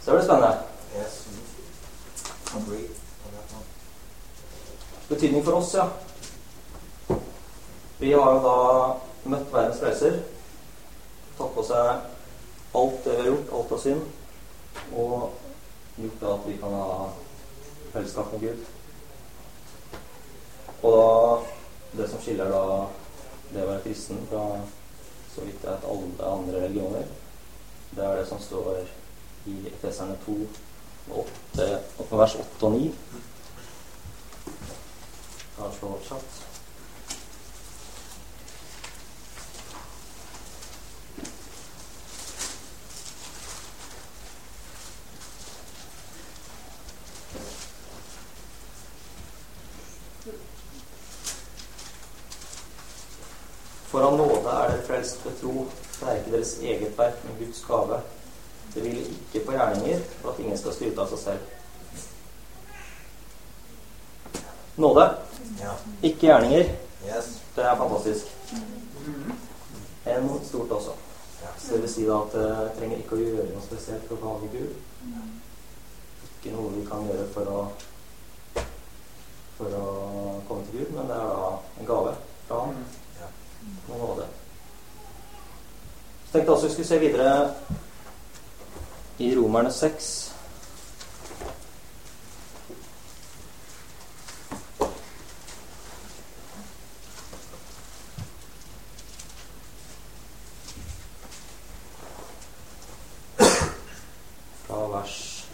Så 0.00 0.06
det 0.08 0.16
blir 0.16 0.24
spennende. 0.24 0.52
Betydning 5.08 5.44
for 5.44 5.52
oss, 5.52 5.74
ja. 5.74 5.88
Vi 7.98 8.12
har 8.12 8.34
jo 8.34 8.40
da 8.44 8.58
møtt 9.28 9.50
verdens 9.52 9.80
frelser. 9.82 10.14
Tatt 11.38 11.50
på 11.54 11.64
seg 11.66 12.76
alt 12.80 13.04
det 13.04 13.16
vi 13.16 13.20
har 13.20 13.28
gjort, 13.28 13.52
alt 13.58 13.74
av 13.76 13.82
synd, 13.82 14.06
og 14.96 15.98
gjort 15.98 16.22
det 16.22 16.30
at 16.30 16.46
vi 16.48 16.56
kan 16.62 16.76
ha 16.78 16.86
fellesskap 17.92 18.32
med 18.32 18.46
Gud. 18.46 18.64
Og 20.82 20.96
da 20.96 21.10
Det 21.94 22.08
som 22.10 22.18
skiller 22.18 22.48
da 22.50 22.62
det 23.52 23.60
å 23.62 23.68
være 23.68 23.82
kristen 23.84 24.24
fra 24.26 24.40
så 25.30 25.44
vidt 25.46 25.62
jeg 25.62 25.70
vet 25.70 25.84
alle 25.86 26.30
andre 26.30 26.62
religioner, 26.64 27.04
det 27.94 28.02
er 28.02 28.16
det 28.18 28.24
som 28.26 28.40
står 28.42 28.80
i 29.46 29.54
Efeserne 29.70 30.16
2, 30.24 30.34
8, 31.22 31.68
vers 32.10 32.34
8 32.34 32.66
og 32.66 32.74
9. 32.74 32.90
Kanskje 35.56 35.86
oversatt. 35.86 36.44
For 53.94 54.02
av 54.02 54.16
nåde 54.18 54.50
er 54.50 54.72
dere 54.72 54.82
frelst 54.88 55.20
ved 55.22 55.36
tro. 55.38 55.52
Det 56.00 56.08
er 56.08 56.16
ikke 56.18 56.32
deres 56.32 56.56
eget 56.58 56.98
verk, 56.98 57.20
men 57.24 57.36
Guds 57.38 57.60
gave. 57.62 58.00
Det 58.74 58.82
hviler 58.82 59.04
ikke 59.06 59.44
på 59.46 59.52
gjerninger, 59.54 60.00
for 60.18 60.32
at 60.32 60.40
ingen 60.42 60.58
skal 60.58 60.74
skryte 60.74 60.98
av 61.04 61.12
seg 61.12 61.20
selv. 61.22 61.42
Nåde. 64.82 65.04
Ikke 66.02 66.26
gjerninger. 66.26 66.74
Det 67.56 67.64
er 67.64 67.76
fantastisk. 67.76 68.24
En 70.06 70.28
stort 70.44 70.70
også. 70.70 70.90
Så 71.58 71.74
det 71.74 71.82
vil 71.82 71.92
si 71.92 72.04
da 72.06 72.20
at 72.24 72.36
jeg 72.40 72.76
trenger 72.78 73.00
ikke 73.00 73.16
å 73.16 73.22
gjøre 73.22 73.48
noe 73.52 73.64
spesielt 73.64 74.06
for 74.08 74.16
å 74.16 74.22
behage 74.24 74.52
Gud. 74.52 74.72
Ikke 76.34 76.54
noe 76.56 76.72
vi 76.74 76.86
kan 76.88 77.06
gjøre 77.08 77.26
for 77.34 77.52
å 77.52 77.66
for 79.54 79.74
å 79.78 79.88
komme 80.48 80.64
til 80.66 80.80
Gud, 80.80 80.94
men 80.96 81.06
det 81.10 81.16
er 81.16 81.28
da 81.30 81.50
en 81.80 81.86
gave 81.86 82.14
fra 82.48 82.60
ham. 82.64 82.80
Noe 83.88 83.98
nåde. 83.98 84.26
Så 86.26 86.32
tenkte 86.32 86.48
jeg 86.48 86.56
også 86.56 86.66
vi 86.66 86.72
skulle 86.72 86.88
se 86.88 86.98
videre 86.98 87.54
i 89.18 89.34
Romerne 89.36 89.72
6. 89.72 90.34
Fra 104.66 104.86
vers 104.96 105.44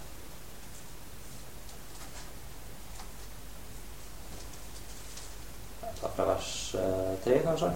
Ta 6.01 6.09
fra 6.09 6.25
vers 6.25 6.75
eh, 6.75 7.15
tre, 7.25 7.39
kanskje. 7.45 7.71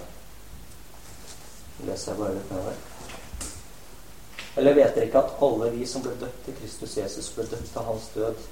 Leser 1.85 2.13
jeg 2.13 2.21
bare 2.21 2.37
litt 2.39 2.53
nedover. 2.53 2.77
Eller 4.57 4.77
vet 4.79 4.95
dere 4.95 5.09
ikke 5.11 5.24
alle 5.43 5.71
vi 5.71 5.87
som 5.87 6.03
ble 6.03 6.15
døpt 6.21 6.45
til 6.47 6.57
Kristus 6.61 6.97
Jesus, 6.97 7.31
ble 7.35 7.47
døpt 7.51 7.73
til 7.73 7.87
hans 7.89 8.11
død? 8.15 8.43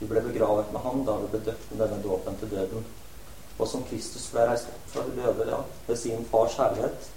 Vi 0.00 0.08
ble 0.10 0.22
begravet 0.24 0.72
med 0.74 0.82
ham 0.82 1.04
da 1.06 1.16
vi 1.20 1.30
ble 1.32 1.40
døpt 1.46 1.70
med 1.70 1.82
denne 1.84 2.02
dåpen 2.02 2.36
til 2.40 2.50
døden. 2.50 2.84
Og 3.58 3.68
som 3.68 3.84
Kristus 3.90 4.28
ble 4.32 4.46
reist 4.48 4.70
opp 4.72 4.92
fra 4.94 5.04
de 5.06 5.16
døde 5.18 5.48
ja, 5.50 5.60
ved 5.86 5.98
sin 6.00 6.24
fars 6.30 6.58
herlighet, 6.58 7.08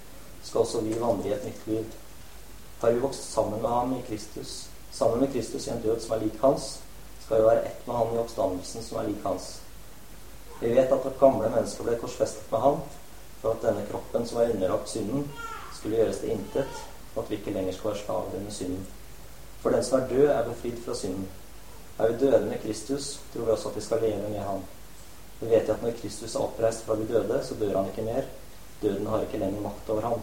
skal 0.42 0.62
også 0.62 0.82
vi 0.86 0.98
vandre 1.00 1.30
i 1.30 1.34
et 1.34 1.46
nytt 1.48 1.66
liv. 1.66 1.84
Har 2.80 2.92
vi 2.94 3.02
vokst 3.02 3.30
sammen 3.32 3.62
med 3.62 3.70
ham 3.70 3.94
i 3.96 4.02
Kristus, 4.08 4.56
sammen 4.92 5.20
med 5.20 5.32
Kristus 5.32 5.66
i 5.66 5.72
en 5.74 5.82
død 5.82 6.00
som 6.00 6.16
er 6.16 6.24
lik 6.26 6.40
hans, 6.42 6.76
skal 7.24 7.40
vi 7.40 7.48
være 7.48 7.64
ett 7.66 7.86
med 7.86 7.96
ham 7.96 8.14
i 8.14 8.18
oppstandelsen 8.22 8.84
som 8.84 9.00
er 9.00 9.08
lik 9.08 9.24
hans. 9.24 9.48
Vi 10.60 10.70
vet 10.72 10.92
at 10.92 11.04
vårt 11.04 11.18
gamle 11.20 11.48
menneske 11.50 11.84
ble 11.84 11.96
korsfestet 12.00 12.52
med 12.52 12.62
ham, 12.62 12.82
for 13.40 13.56
at 13.56 13.64
denne 13.64 13.86
kroppen 13.90 14.26
som 14.26 14.38
var 14.38 14.52
underlagt 14.54 14.92
synden, 14.92 15.26
skulle 15.74 15.98
gjøres 15.98 16.22
til 16.22 16.36
intet, 16.36 16.84
og 17.16 17.22
at 17.24 17.30
vi 17.30 17.36
ikke 17.36 17.50
lenger 17.50 17.72
skal 17.72 17.90
være 17.90 17.98
slaver 17.98 18.36
under 18.36 18.50
synden. 18.50 18.86
For 19.60 19.70
den 19.70 19.84
som 19.84 20.00
er 20.00 20.08
død, 20.08 20.26
er 20.26 20.44
befridd 20.44 20.84
fra 20.84 20.94
synden. 20.94 21.28
Er 21.98 22.12
vi 22.12 22.18
døde 22.18 22.46
med 22.46 22.58
Kristus, 22.62 23.20
tror 23.32 23.44
vi 23.44 23.50
også 23.50 23.68
at 23.68 23.76
vi 23.76 23.80
skal 23.80 24.00
leve 24.00 24.30
med 24.30 24.38
ham. 24.38 24.60
Vi 25.40 25.50
vet 25.50 25.68
at 25.68 25.82
når 25.82 25.90
Kristus 26.00 26.34
er 26.34 26.40
oppreist 26.40 26.84
fra 26.84 26.96
de 26.96 27.08
døde, 27.08 27.40
så 27.44 27.54
dør 27.54 27.76
han 27.76 27.90
ikke 27.90 28.02
mer. 28.02 28.22
Døden 28.82 29.06
har 29.06 29.20
ikke 29.20 29.38
lenger 29.38 29.60
makt 29.60 29.90
over 29.90 30.00
ham. 30.00 30.20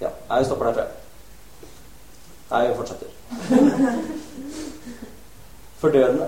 Ja, 0.00 0.08
jeg 0.30 0.46
stopper 0.46 0.66
der, 0.66 0.72
tror 0.72 0.82
jeg. 2.58 2.68
Jeg 2.68 2.76
fortsetter. 2.76 3.06
For 5.76 5.88
døden 5.88 6.22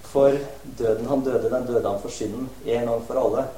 For 0.00 0.32
døden 0.78 1.06
han 1.06 1.24
døde, 1.24 1.50
den 1.50 1.66
døde 1.66 1.88
han 1.88 2.00
for 2.00 2.08
synden 2.08 2.50
en 2.66 2.86
gang 2.86 3.06
for 3.06 3.26
alle. 3.26 3.48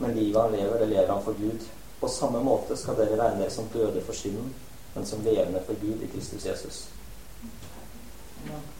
Men 0.00 0.16
livet 0.16 0.42
han 0.42 0.52
lever, 0.52 0.78
det 0.80 0.88
lever 0.88 1.12
han 1.12 1.22
for 1.24 1.36
Gud. 1.36 1.66
På 2.00 2.08
samme 2.08 2.40
måte 2.40 2.76
skal 2.76 2.96
dere 2.96 3.18
regne 3.20 3.42
dere 3.42 3.52
som 3.52 3.68
døde 3.74 4.00
for 4.06 4.16
synden, 4.16 4.54
men 4.94 5.06
som 5.06 5.20
levende 5.24 5.60
for 5.66 5.76
Gud 5.82 6.00
i 6.02 6.08
Kristus 6.14 6.46
Jesus. 6.46 6.88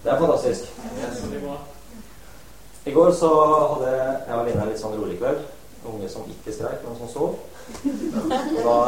Det 0.05 0.13
er 0.13 0.19
fantastisk. 0.19 0.73
I 2.87 2.91
går 2.97 3.13
så 3.13 3.29
hadde 3.75 3.91
jeg 3.93 4.39
og 4.39 4.47
Lina 4.49 4.65
litt 4.65 4.81
sånn 4.81 4.97
rolig 4.97 5.19
kveld. 5.21 5.45
Unge 5.91 6.09
som 6.13 6.25
ikke 6.29 6.55
skreik, 6.57 6.81
men 6.85 6.97
som 6.97 7.13
sov. 7.13 7.37
Og 7.85 8.65
da 8.65 8.79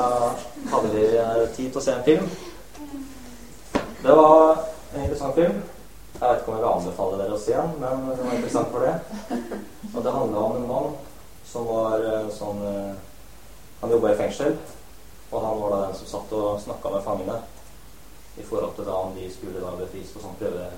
hadde 0.73 0.95
vi 0.95 1.05
tid 1.57 1.69
til 1.69 1.81
å 1.81 1.85
se 1.85 1.99
en 1.99 2.09
film. 2.09 2.33
Det 4.03 4.17
var 4.17 4.65
en 4.95 5.05
interessant 5.05 5.37
film. 5.37 5.61
Jeg 6.17 6.25
vet 6.25 6.41
ikke 6.41 6.53
om 6.53 6.57
jeg 6.57 6.65
vil 6.65 6.73
anbefale 6.73 7.21
dere 7.21 7.37
å 7.37 7.45
se 7.45 7.55
den, 7.57 7.73
men 7.83 8.11
det 8.17 8.25
var 8.25 8.37
interessant 8.39 8.73
for 8.73 8.89
det. 8.89 8.95
Og 9.93 10.05
det 10.05 10.17
handla 10.17 10.45
om 10.49 10.57
en 10.57 10.69
mann 10.73 10.93
som 11.53 11.67
var 11.69 12.01
sånn 12.33 12.63
Han 13.83 13.91
jobba 13.91 14.13
i 14.13 14.17
fengsel, 14.17 14.53
og 15.33 15.43
han 15.43 15.59
var 15.59 15.71
da 15.73 15.79
den 15.87 15.97
som 15.99 16.07
satt 16.07 16.33
og 16.39 16.61
snakka 16.63 16.91
med 16.93 17.03
fangene 17.03 17.39
i 18.39 18.45
forhold 18.47 18.77
til 18.77 18.87
da 18.87 18.95
om 18.95 19.17
de 19.17 19.31
skulle 19.33 19.61
da 19.61 19.73
befris 19.75 20.13
på 20.15 20.23
sånn 20.23 20.37
prøve 20.39 20.63
det 20.63 20.71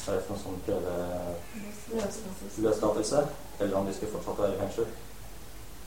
for 0.00 0.32
noen 0.32 0.42
sånn 0.42 0.58
prøveløslatelse, 0.66 3.20
eller 3.60 3.78
om 3.78 3.86
de 3.86 3.94
skulle 3.94 4.14
fortsatt 4.14 4.42
være 4.42 4.54
i 4.56 4.62
fengsel. 4.62 4.86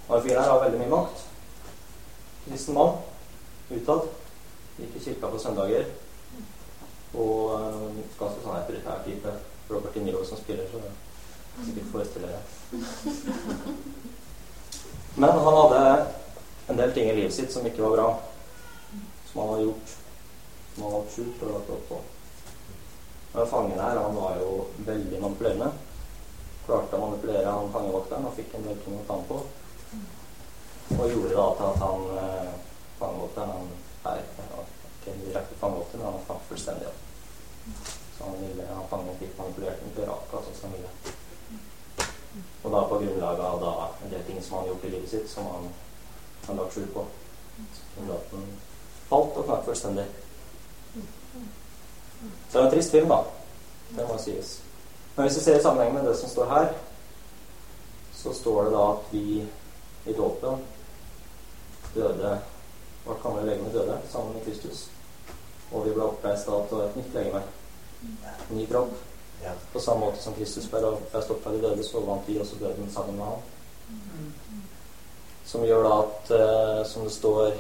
Og 0.08 0.14
en 0.18 0.26
fyr 0.26 0.40
her 0.40 0.52
har 0.52 0.64
veldig 0.64 0.80
mye 0.82 0.94
makt. 0.94 1.18
Kristen 2.46 2.76
mann 2.78 2.94
utad. 3.72 4.02
Gikk 4.78 4.94
i 4.98 5.04
kirka 5.08 5.26
på 5.32 5.42
søndager. 5.42 5.84
Og 7.14 7.34
ganske 8.20 8.40
sånn 8.44 8.58
autoritær 8.58 8.98
type. 9.08 9.32
Robert 9.70 9.94
De 9.96 10.02
Niro 10.04 10.22
som 10.28 10.38
spiller, 10.38 10.66
så 10.70 10.78
sikkert 11.60 11.92
forestiller 11.92 12.30
jeg. 12.34 12.42
Men 15.16 15.30
han 15.30 15.58
hadde 15.60 15.82
en 16.68 16.80
del 16.80 16.94
ting 16.94 17.10
i 17.10 17.16
livet 17.16 17.36
sitt 17.36 17.54
som 17.54 17.66
ikke 17.68 17.84
var 17.86 17.96
bra. 17.98 18.08
Som 19.30 19.42
han 19.42 19.54
hadde 19.54 19.68
gjort. 19.68 19.96
Som 20.74 20.84
han 20.84 20.96
hadde 20.98 21.14
skjult 21.14 21.46
og 21.46 21.54
lagt 21.54 21.74
opp 21.76 21.88
på. 21.92 22.02
Men 23.34 23.50
fangen 23.50 23.80
her, 23.80 24.02
han 24.02 24.16
var 24.16 24.38
jo 24.42 24.50
veldig 24.88 25.22
manipulerende. 25.22 25.72
Klarte 26.66 26.98
å 26.98 27.06
manipulere 27.06 27.50
han 27.50 27.72
fangevokteren 27.74 28.28
og 28.30 28.36
fikk 28.38 28.54
en 28.58 28.68
del 28.70 28.78
ting 28.84 29.00
å 29.00 29.06
ta 29.08 29.18
ham 29.18 29.26
på. 29.30 29.40
Og 30.98 31.10
gjorde 31.10 31.34
da 31.34 31.48
til 31.58 31.70
at 31.70 31.82
han 31.82 32.06
eh, 32.22 32.54
fangevokteren 33.00 33.56
han 33.58 33.74
er 34.14 34.22
ikke 34.24 35.12
en 35.14 35.26
direkte 35.26 35.60
fangevokter, 35.60 36.00
men 36.00 36.08
han 36.08 36.28
fant 36.28 36.48
fullstendig 36.50 36.88
opp. 36.90 37.02
Så 38.18 38.30
han 38.30 38.40
ville, 38.44 38.68
han 38.70 38.88
fangen 38.92 39.20
fikk 39.20 39.36
manipulert 39.40 39.82
den 39.84 39.96
til 39.98 40.14
akkurat 40.14 40.48
sånn 40.48 40.60
som 40.60 40.70
han 40.70 40.78
ville. 40.78 41.03
Og 42.64 42.72
da 42.72 42.84
på 42.88 43.00
grunnlag 43.00 43.40
av 43.40 43.60
da, 43.62 43.72
en 44.04 44.12
del 44.14 44.24
ting 44.28 44.44
som 44.44 44.58
han 44.58 44.68
gjort 44.68 44.86
i 44.88 44.92
livet 44.94 45.10
sitt, 45.10 45.30
som 45.30 45.48
han 45.52 45.68
har 46.48 46.60
lagt 46.60 46.76
skjul 46.76 46.88
på. 46.94 47.06
At 48.14 48.36
falt 49.10 49.40
og 49.40 49.48
knakk 49.48 49.66
fullstendig. 49.68 50.06
Så 52.50 52.54
det 52.54 52.62
er 52.62 52.66
en 52.66 52.72
trist 52.72 52.96
film, 52.96 53.12
da. 53.12 53.20
Det 53.98 54.08
må 54.08 54.18
sies. 54.22 54.56
Men 55.16 55.28
hvis 55.28 55.38
vi 55.38 55.44
ser 55.44 55.60
i 55.60 55.64
sammenheng 55.64 55.94
med 55.94 56.08
det 56.08 56.16
som 56.18 56.30
står 56.30 56.50
her, 56.50 56.72
så 58.16 58.34
står 58.34 58.64
det 58.64 58.74
da 58.74 58.88
at 58.94 59.12
vi 59.12 59.26
i 60.06 60.16
dåpen 60.18 60.64
døde 61.96 62.40
Vårt 63.04 63.24
gamle 63.24 63.42
legeme 63.46 63.72
døde 63.74 63.98
sammen 64.10 64.34
med 64.34 64.46
Kristus. 64.46 64.90
Og 65.72 65.84
vi 65.86 65.92
ble 65.92 66.06
oppreist 66.06 66.48
da 66.48 66.62
til 66.70 66.84
et 66.86 66.96
nytt 66.96 67.18
legeme. 67.18 67.42
En 68.04 68.56
ny 68.56 68.68
kropp. 68.70 68.94
På 69.74 69.80
samme 69.80 70.06
måte 70.06 70.22
som 70.24 70.36
Kristus 70.38 70.70
ble 70.72 70.80
reist 70.86 71.32
opp 71.34 71.44
fra 71.44 71.52
de 71.52 71.62
døde, 71.62 71.84
så 71.84 72.00
vant 72.06 72.28
vi 72.28 72.40
også 72.40 72.60
døden 72.62 72.92
sammen 72.94 73.18
med 73.18 73.26
ham. 73.26 73.42
Som 75.46 75.66
gjør 75.68 75.84
da 75.84 75.96
at, 76.00 76.32
uh, 76.32 76.86
som 76.88 77.04
det 77.04 77.14
står 77.14 77.58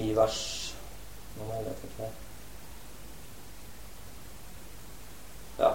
i 0.00 0.08
vers 0.16 0.38
Nå 1.34 1.44
må 1.46 1.54
jeg 1.58 1.66
lete 1.66 1.88
ikke 1.90 2.08
Ja, 5.58 5.70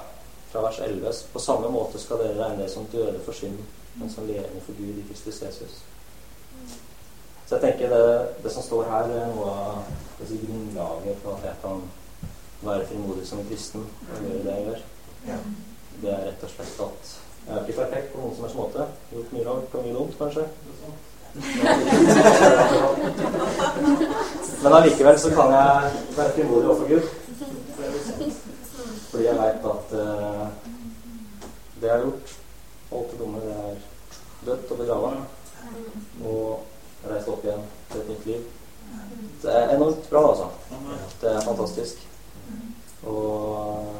fra 0.52 0.64
vers 0.66 0.80
11. 0.80 1.14
På 1.34 1.40
samme 1.40 1.70
måte 1.72 2.00
skal 2.00 2.20
dere 2.24 2.40
regne 2.40 2.64
det 2.64 2.72
som 2.72 2.88
døde 2.92 3.20
for 3.26 3.36
synd, 3.36 3.60
men 3.96 4.12
som 4.12 4.28
levende 4.28 4.64
for 4.66 4.76
Gud 4.80 4.98
i 5.00 5.06
Kristus 5.08 5.42
Jesus. 5.42 5.84
Så 7.46 7.56
jeg 7.56 7.62
tenker 7.62 7.94
det, 7.96 8.28
det 8.44 8.52
som 8.52 8.64
står 8.64 8.90
her, 8.92 9.08
er 9.10 9.32
noe 9.32 9.54
av 9.54 9.78
grunnlaget 10.20 11.22
for 11.24 11.38
at 11.38 11.48
jeg 11.48 11.62
kan 11.64 11.86
være 12.62 12.88
frimodig 12.88 13.28
som 13.28 13.44
kristen 13.48 13.86
og 13.86 14.24
gjøre 14.24 14.44
det 14.44 14.54
jeg 14.56 14.66
gjør. 14.68 14.86
Ja. 15.28 15.38
Det 16.02 16.14
er 16.14 16.26
rett 16.30 16.44
og 16.44 16.54
slett 16.54 16.80
at 16.86 17.18
jeg 17.50 17.58
er 17.58 17.62
ikke 17.66 17.82
perfekt 17.82 18.12
på 18.14 18.20
noen 18.22 18.36
som 18.36 18.44
helst 18.46 18.58
måte. 18.60 18.86
Gjort 19.12 19.32
mye 19.34 19.46
rart 19.48 19.76
og 19.76 19.86
mye 19.86 19.96
dumt, 19.96 20.16
kanskje. 20.20 20.44
Men 24.64 24.76
allikevel 24.78 25.20
så 25.20 25.30
kan 25.34 25.54
jeg 25.56 25.92
være 26.18 26.34
frimodig 26.36 26.70
overfor 26.70 26.88
Gud. 26.88 27.06
Fordi 29.10 29.26
jeg 29.26 29.40
veit 29.40 29.66
at 29.72 29.88
uh, 29.94 30.48
det 31.82 31.88
jeg 31.88 31.96
har 31.96 32.04
gjort, 32.04 32.36
alt 32.92 33.12
det 33.12 33.20
dumme, 33.20 33.42
det 33.42 33.54
er 33.56 33.76
dødt 34.46 34.72
og 34.72 34.78
begrava. 34.78 35.12
Og 36.26 36.66
reist 37.10 37.32
opp 37.34 37.44
igjen 37.48 37.66
til 37.92 38.02
et 38.02 38.10
nytt 38.14 38.26
liv. 38.30 38.46
Det 39.42 39.56
er 39.56 39.76
enormt 39.76 40.10
bra, 40.10 40.22
altså. 40.30 40.48
Det 41.22 41.34
er 41.34 41.42
fantastisk. 41.42 42.09
Og 43.04 43.96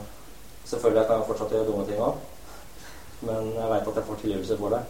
selvfølgelig 0.66 1.06
kan 1.08 1.16
jeg 1.16 1.28
fortsatt 1.28 1.54
gjøre 1.56 1.68
dumme 1.70 1.86
ting 1.88 2.02
òg, 2.04 2.16
men 3.28 3.54
jeg 3.56 3.70
veit 3.72 3.88
at 3.88 4.00
jeg 4.00 4.08
får 4.08 4.22
tilgivelse 4.24 4.58
for 4.58 4.76
det. 4.76 4.82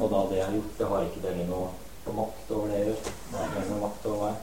Og 0.00 0.10
da 0.10 0.22
det 0.30 0.38
jeg 0.38 0.46
har 0.46 0.56
gjort, 0.56 0.78
det 0.78 0.88
har 0.88 1.04
ikke 1.08 1.24
det 1.24 1.48
noe 1.48 1.68
makt 2.16 2.50
over 2.56 2.66
det 2.68 2.78
jeg 2.78 2.86
gjør. 2.88 3.00
Det 3.30 3.38
har 3.38 3.68
noe 3.70 3.84
makt 3.84 4.06
over 4.06 4.18
meg. 4.24 4.34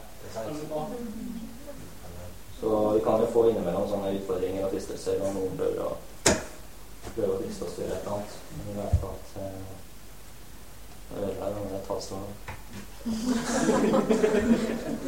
Så 2.60 2.68
vi 2.94 3.00
kan 3.04 3.20
jo 3.20 3.26
få 3.34 3.40
innimellom 3.50 3.88
sånne 3.90 4.14
utfordringer 4.20 4.64
og 4.66 4.72
fristelser, 4.74 5.22
og 5.22 5.34
noen 5.34 5.56
prøver 5.58 5.82
å 5.82 5.92
prøve 7.12 7.32
å 7.34 7.40
friste 7.42 7.66
oss 7.66 7.74
til 7.78 7.88
et 7.88 7.96
eller 7.98 8.12
annet. 8.16 8.32
Men 8.52 8.62
vi 8.68 8.72
vet 8.78 9.06
at 9.10 9.24
eh, 9.42 9.62
jeg 11.12 11.20
vet 11.22 11.32
ikke, 11.34 11.48
det 11.72 11.82
tas. 11.88 12.06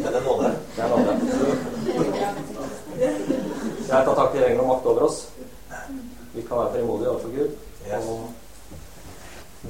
Er 0.04 0.10
det 0.12 0.22
nåde? 0.26 0.50
Det 0.76 0.82
er 0.82 0.88
nåde. 0.88 1.12
Jeg 3.94 4.04
tar 4.04 4.14
tak 4.14 4.32
i 4.34 4.40
regelen 4.42 4.60
om 4.60 4.72
makt 4.72 4.86
over 4.90 5.02
oss. 5.06 5.18
Vi 6.32 6.42
kan 6.42 6.58
være 6.58 6.72
frimodige 6.72 7.10
overfor 7.10 7.28
Gud. 7.28 7.50
Og 7.98 8.30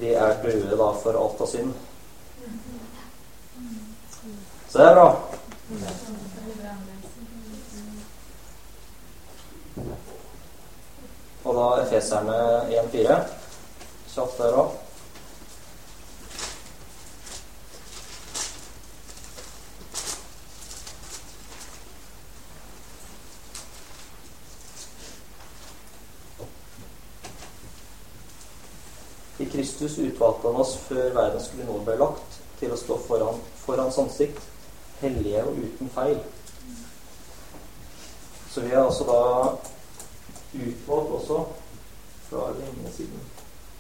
vi 0.01 0.13
er 0.17 0.39
døde 0.43 0.79
da 0.81 0.87
for 1.03 1.19
alt 1.21 1.43
av 1.45 1.51
synd. 1.51 1.75
Så 4.71 4.79
det 4.79 4.87
er 4.87 4.97
bra. 4.97 5.09
Og 11.45 11.61
da 11.61 11.69
Efeserne 11.83 12.39
1.4. 12.81 13.21
Kjapt 14.15 14.41
der 14.41 14.59
òg. 14.65 14.84
Kristus 29.53 29.99
utvalgte 29.99 30.49
han 30.49 30.61
oss 30.63 30.77
før 30.89 31.15
verden 31.15 31.43
skulle 31.43 31.67
nå 31.69 31.79
ble 31.87 31.97
lagt, 32.01 32.41
til 32.61 32.73
å 32.73 32.79
stå 32.79 32.99
foran, 33.07 33.41
foran 33.65 33.89
hans 33.89 33.99
ansikt, 33.99 34.41
hellige 35.01 35.43
og 35.45 35.59
uten 35.59 35.91
feil. 35.95 36.21
Så 38.51 38.63
vi 38.63 38.71
er 38.71 38.85
altså 38.85 39.07
da 39.09 39.21
utvalgt 40.55 41.17
også 41.19 41.41
fra 42.29 42.45
lenge 42.61 42.93
siden 42.95 43.25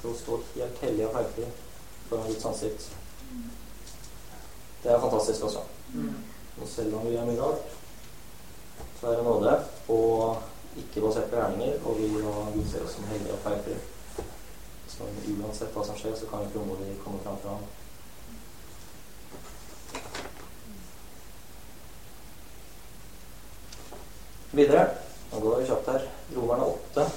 til 0.00 0.10
å 0.10 0.16
stå 0.18 0.40
helt 0.56 0.82
hellige 0.82 1.06
og 1.08 1.14
feilfri 1.14 1.46
foran 2.08 2.26
Guds 2.32 2.48
ansikt. 2.50 2.88
Det 4.82 4.92
er 4.92 5.00
fantastisk 5.00 5.46
også. 5.46 5.62
Og 6.60 6.68
selv 6.68 6.98
om 6.98 7.06
vi 7.06 7.14
gjør 7.14 7.30
mye 7.30 7.40
rart, 7.40 7.72
så 8.98 9.06
er 9.06 9.16
det 9.16 9.24
nåde 9.24 9.56
og 9.94 10.82
ikke 10.82 11.06
basert 11.06 11.30
på 11.30 11.38
gjerninger, 11.38 11.78
og 11.86 12.54
vi 12.58 12.66
ser 12.70 12.84
oss 12.84 12.98
som 12.98 13.06
hellige 13.12 13.38
og 13.38 13.44
feilfrie. 13.46 13.93
Så 14.94 15.06
uansett 15.34 15.74
hva 15.74 15.82
som 15.86 15.96
skjer, 15.98 16.14
så 16.14 16.28
kan 16.30 16.44
ikke 16.46 16.60
ungdommen 16.62 16.98
komme 17.02 17.22
fram 17.24 17.38
for 17.42 17.56
ham. 17.56 17.64
Videre. 24.54 24.86
Nå 25.32 25.40
går 25.42 25.60
vi 25.60 25.66
kjapt 25.66 25.88
her. 25.90 26.10
Romerne 26.36 26.64
8. 26.94 27.08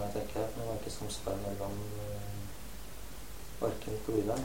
Jeg 0.00 0.10
tenker 0.14 0.40
jeg. 0.40 0.48
men 0.56 0.60
det 0.60 0.68
var 0.68 0.74
ikke 0.78 0.90
samsvar 0.90 1.36
mellom 1.46 1.76
eh, 2.04 3.64
Orken 3.66 3.96
på 4.06 4.12
Ula. 4.12 4.36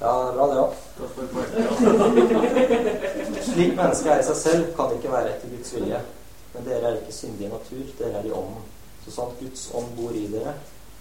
Ja, 0.00 0.06
det 0.06 0.28
er 0.28 0.34
bra, 0.34 0.46
det 0.46 0.60
òg. 0.60 0.87
Slik 3.48 3.76
mennesket 3.76 4.10
er 4.12 4.22
i 4.22 4.26
seg 4.26 4.40
selv, 4.40 4.64
kan 4.76 4.90
det 4.90 4.98
ikke 4.98 5.12
være 5.12 5.34
etter 5.34 5.52
Guds 5.52 5.74
vilje. 5.76 6.00
Men 6.54 6.66
dere 6.66 6.90
er 6.90 6.98
ikke 6.98 7.14
syndige 7.14 7.48
i 7.48 7.52
natur, 7.52 7.86
dere 8.00 8.18
er 8.18 8.26
i 8.26 8.34
ånden. 8.34 8.66
Så 9.04 9.14
sant 9.14 9.38
Guds 9.40 9.70
ånd 9.74 9.94
bor 9.96 10.16
i 10.16 10.26
dere, 10.32 10.56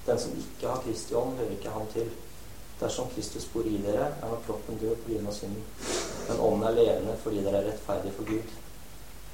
den 0.07 0.19
som 0.19 0.37
ikke 0.39 0.69
har 0.69 0.83
Kristi 0.85 1.15
ånd, 1.17 1.35
hører 1.39 1.55
ikke 1.57 1.73
ham 1.73 1.87
til. 1.93 2.09
Dersom 2.79 3.09
Kristus 3.15 3.45
bor 3.53 3.65
i 3.65 3.79
dere, 3.81 4.11
er 4.21 4.29
nå 4.29 4.37
kroppen 4.45 4.77
død 4.77 5.09
av 5.17 5.33
synden. 5.33 5.63
Men 6.27 6.39
ånden 6.39 6.67
er 6.67 6.77
levende 6.77 7.17
fordi 7.23 7.41
dere 7.43 7.63
er 7.63 7.69
rettferdige 7.71 8.13
for 8.19 8.29
Gud. 8.29 8.53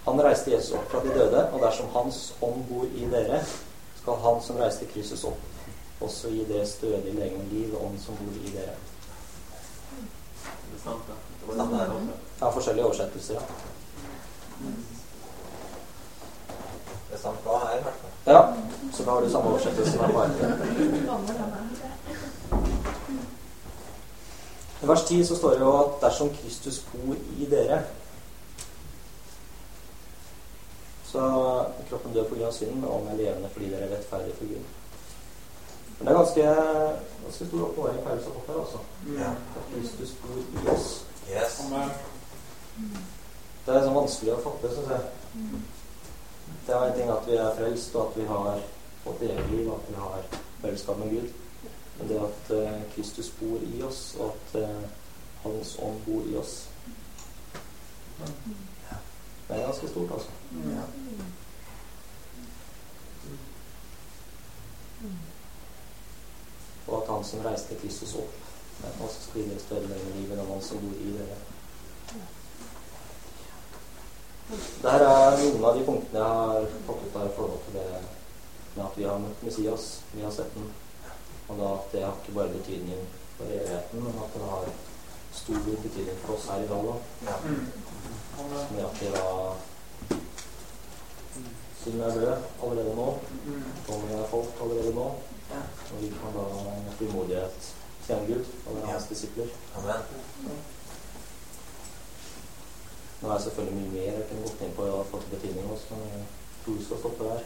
Han 0.06 0.22
reiste 0.24 0.52
Jesus 0.52 0.74
opp 0.78 0.90
fra 0.92 1.04
de 1.04 1.12
døde, 1.16 1.50
og 1.52 1.62
dersom 1.62 1.92
Hans 1.94 2.34
ånd 2.42 2.64
bor 2.70 2.88
i 2.96 3.08
dere, 3.12 3.44
skal 4.02 4.20
Han 4.24 4.42
som 4.44 4.58
reiste 4.60 4.86
Kristus 4.86 5.24
opp, 5.24 5.40
også 6.02 6.32
gi 6.32 6.44
deres 6.48 6.76
stødige 6.80 7.16
legeme 7.16 7.44
liv 7.52 7.76
ånd 7.80 8.00
som 8.00 8.16
bor 8.20 8.40
i 8.40 8.56
dere. 8.56 8.76
Det 10.72 10.73
er 10.73 10.73
sant, 10.73 10.73
det. 10.73 10.73
Det 10.73 10.73
var 10.73 10.73
den 10.73 10.73
der 10.73 10.73
også. 10.86 12.18
Ja, 12.42 12.50
forskjellige 12.50 12.86
oversettelser, 12.86 13.34
ja. 13.34 13.40
Det 17.10 17.18
er 17.18 17.22
sant 17.22 17.44
hva 17.46 17.60
her, 17.66 17.78
i 17.78 17.84
hvert 17.84 18.00
fall. 18.02 18.14
Ja, 18.34 18.42
så 18.94 19.04
da 19.04 19.12
har 19.12 19.22
du 19.22 19.30
samme 19.32 19.50
oversettelse 19.50 19.92
som 19.92 20.00
bare. 20.14 20.30
på. 22.50 22.58
I 24.84 24.88
vers 24.88 25.04
10 25.08 25.26
så 25.26 25.36
står 25.36 25.50
det 25.50 25.60
jo 25.60 25.74
at 25.80 26.00
dersom 26.02 26.30
Kristus 26.36 26.80
bor 26.92 27.16
i 27.40 27.46
dere 27.52 27.84
Så 31.08 31.20
er 31.20 31.86
kroppen 31.90 32.14
død 32.14 32.26
pga. 32.26 32.52
synden, 32.52 32.82
men 32.82 32.90
ånden 32.90 33.12
er 33.12 33.18
levende 33.18 33.50
fordi 33.54 33.70
dere 33.70 33.82
er 33.82 33.96
rettferdige 33.98 34.36
for 34.36 34.46
Gud. 34.46 34.83
Men 36.04 36.08
det 36.08 36.14
er 36.14 36.24
ganske, 36.24 36.44
ganske 37.24 37.46
stor 37.48 37.62
oppbevaring 37.66 38.00
Paulus 38.04 38.24
har 38.24 38.32
fått 38.32 38.48
her, 38.48 38.60
altså. 38.60 38.78
Ja. 39.20 39.30
At 39.60 39.70
Kristus 39.74 40.12
bor 40.22 40.40
i 40.40 40.68
oss. 40.76 41.06
Yes. 41.32 41.62
Det 43.66 43.76
er 43.76 43.86
så 43.86 43.94
vanskelig 43.96 44.34
å 44.34 44.42
fatte, 44.44 44.72
syns 44.74 44.90
jeg. 44.92 45.04
Det 46.68 46.76
er 46.76 46.84
en 46.90 46.98
ting 46.98 47.12
at 47.14 47.30
vi 47.30 47.38
er 47.40 47.56
frelst, 47.56 47.96
og 47.96 48.10
at 48.10 48.18
vi 48.20 48.26
har 48.28 48.60
fått 49.06 49.24
evig 49.30 49.46
liv, 49.54 49.70
og 49.70 49.78
at 49.78 49.88
vi 49.88 49.96
har 50.02 50.28
fellesskap 50.66 51.00
med 51.00 51.16
Gud. 51.16 51.32
Men 52.00 52.12
det 52.12 52.20
at 52.28 52.52
uh, 52.52 52.82
Kristus 52.96 53.32
bor 53.40 53.64
i 53.64 53.82
oss, 53.88 54.02
og 54.20 54.34
at 54.34 54.60
uh, 54.60 54.84
Hans 55.44 55.78
ånd 55.80 56.02
bor 56.06 56.28
i 56.28 56.36
oss 56.40 56.70
Det 59.48 59.56
er 59.56 59.66
ganske 59.66 59.88
stort, 59.88 60.12
altså. 60.12 60.30
Ja. 60.68 60.84
Og 66.88 66.96
at 67.02 67.10
Han 67.10 67.24
som 67.24 67.46
reiste 67.46 67.80
Kristus 67.82 68.16
opp, 68.20 68.40
også 69.00 69.28
skal 69.28 69.48
gi 69.48 69.60
større 69.62 70.00
livet 70.16 70.38
enn 70.38 70.50
Han 70.52 70.64
som 70.64 70.82
bor 70.84 70.96
i 71.00 71.14
dere. 71.18 71.40
Dette 74.54 74.92
er 74.92 75.38
noen 75.40 75.64
av 75.64 75.78
de 75.78 75.86
punktene 75.88 76.20
jeg 76.20 76.42
har 76.44 76.66
fått 76.88 77.06
ut 77.08 77.16
av 77.16 77.30
i 77.30 77.36
forhold 77.38 77.62
til 77.66 77.78
det 77.80 77.86
med 78.74 78.86
at 78.86 78.98
vi 78.98 79.06
har 79.08 79.22
møtt 79.22 79.44
Messias, 79.46 79.86
vi 80.12 80.24
har 80.26 80.34
sett 80.34 80.56
den, 80.58 80.68
og 81.48 81.60
da 81.60 81.70
at 81.78 81.92
det 81.94 82.02
har 82.04 82.16
ikke 82.18 82.36
bare 82.38 82.54
betydning 82.56 83.06
for 83.38 83.46
evigheten, 83.46 84.04
men 84.04 84.20
at 84.24 84.34
det 84.36 84.50
har 84.50 84.72
stor 85.34 85.62
betydning 85.68 86.18
for 86.26 86.36
oss 86.36 86.48
her 86.52 86.66
i 86.66 86.70
dag 86.70 86.90
òg. 86.92 87.00
Ja. 87.28 87.38
Med 88.74 88.84
at 88.88 89.02
vi 89.02 89.14
da 89.14 89.28
Synden 91.84 92.02
er 92.02 92.16
døde 92.16 92.36
allerede 92.64 92.96
nå, 92.96 93.08
dommen 93.88 94.12
er 94.16 94.30
folk 94.32 94.60
allerede 94.64 94.94
nå, 94.96 95.08
og 95.94 96.02
vi 96.02 96.10
kan 96.10 96.34
da 96.36 96.46
med 96.86 96.94
frimodighet 96.98 97.74
tjene 98.08 98.28
Gud 98.28 98.46
og 98.66 98.76
være 98.76 98.92
hans 98.92 99.10
disipler. 99.10 99.48
Amen. 99.78 100.02
Nå 103.22 103.30
er 103.30 103.34
det 103.34 103.44
selvfølgelig 103.44 103.78
mye 103.82 103.92
mer 103.92 104.18
jeg 104.18 104.26
kunne 104.30 104.48
gått 104.48 104.64
inn 104.66 104.74
på 104.76 104.88
og 104.98 105.06
fått 105.12 105.30
betydning 105.32 105.68
hos, 105.70 105.86
men 105.92 106.02
jeg 106.10 106.26
tror 106.66 106.80
vi 106.80 106.86
skal 106.86 107.00
stoppe 107.00 107.30
der. 107.30 107.46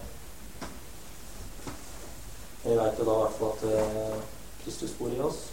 Vi 2.64 2.80
vet 2.80 3.00
jo 3.00 3.06
da 3.06 3.18
i 3.18 3.22
hvert 3.22 3.38
fall 3.38 3.54
at 3.54 3.64
eh, 3.74 4.18
Kristus 4.64 4.96
bor 5.00 5.14
i 5.14 5.22
oss. 5.22 5.44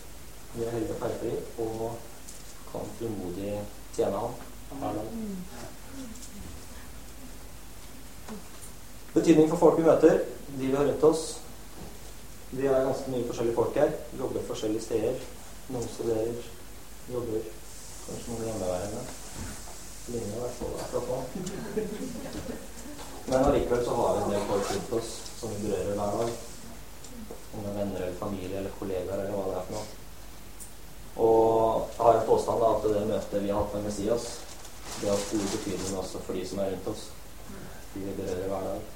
Vi 0.54 0.64
er 0.64 0.70
hellige 0.70 0.94
og 0.94 1.02
feilfrie 1.02 1.42
og 1.58 1.98
kan 2.70 2.96
frimodig 2.98 3.60
tjene 3.96 4.22
ham 4.24 4.40
hver 4.80 4.96
dag. 4.96 5.06
Betydning 9.14 9.50
for 9.50 9.56
folk 9.56 9.78
vi 9.78 9.86
møter, 9.86 10.24
de 10.58 10.66
vi 10.66 10.74
har 10.74 10.88
rundt 10.88 11.04
oss. 11.04 11.43
Vi 12.54 12.66
er 12.70 12.84
ganske 12.86 13.10
mye 13.10 13.26
forskjellige 13.26 13.56
folk 13.56 13.78
her. 13.80 13.90
Jobber 14.18 14.46
forskjellige 14.46 14.82
steder. 14.84 15.16
Noen 15.74 15.88
studerer, 15.90 16.36
jobber 17.10 17.48
kanskje 18.04 18.30
noen 18.30 18.46
hjemmeværende. 18.48 19.02
Ligner 20.12 20.36
i 20.36 20.42
hvert 20.42 20.58
fall 20.60 20.76
akkurat 20.84 21.08
nå. 21.08 21.18
Men 23.26 23.44
allikevel 23.48 23.84
så 23.84 23.98
har 23.98 24.14
vi 24.14 24.22
en 24.22 24.34
del 24.34 24.46
folk 24.52 24.70
rundt 24.70 24.96
oss 25.00 25.12
som 25.40 25.54
vi 25.54 25.66
berører 25.66 25.98
hver 25.98 26.16
dag. 26.20 26.32
Om 27.54 27.64
det 27.64 27.70
er 27.72 27.78
venner 27.80 28.00
eller 28.06 28.18
familie 28.22 28.58
eller 28.60 28.78
kollegaer 28.78 29.24
eller 29.24 29.34
hva 29.34 29.44
det 29.50 29.58
er 29.58 29.68
for 29.68 29.78
noe. 29.78 30.00
Og 31.24 31.86
jeg 31.90 32.02
har 32.06 32.20
en 32.20 32.26
påstand 32.28 32.62
da, 32.62 32.72
at 32.74 32.88
det 32.90 33.06
møtet 33.10 33.44
vi 33.46 33.54
har 33.54 33.62
hatt 33.62 33.78
med 33.78 33.88
Messias, 33.88 34.32
det 35.00 35.10
har 35.10 35.22
stor 35.22 35.46
betydning 35.56 35.98
også 35.98 36.22
for 36.26 36.38
de 36.38 36.46
som 36.48 36.62
er 36.62 36.74
rundt 36.74 36.92
oss. 36.94 37.08
De 37.94 38.02
vi 38.02 38.18
berører 38.20 38.50
hver 38.50 38.68
dag. 38.70 38.93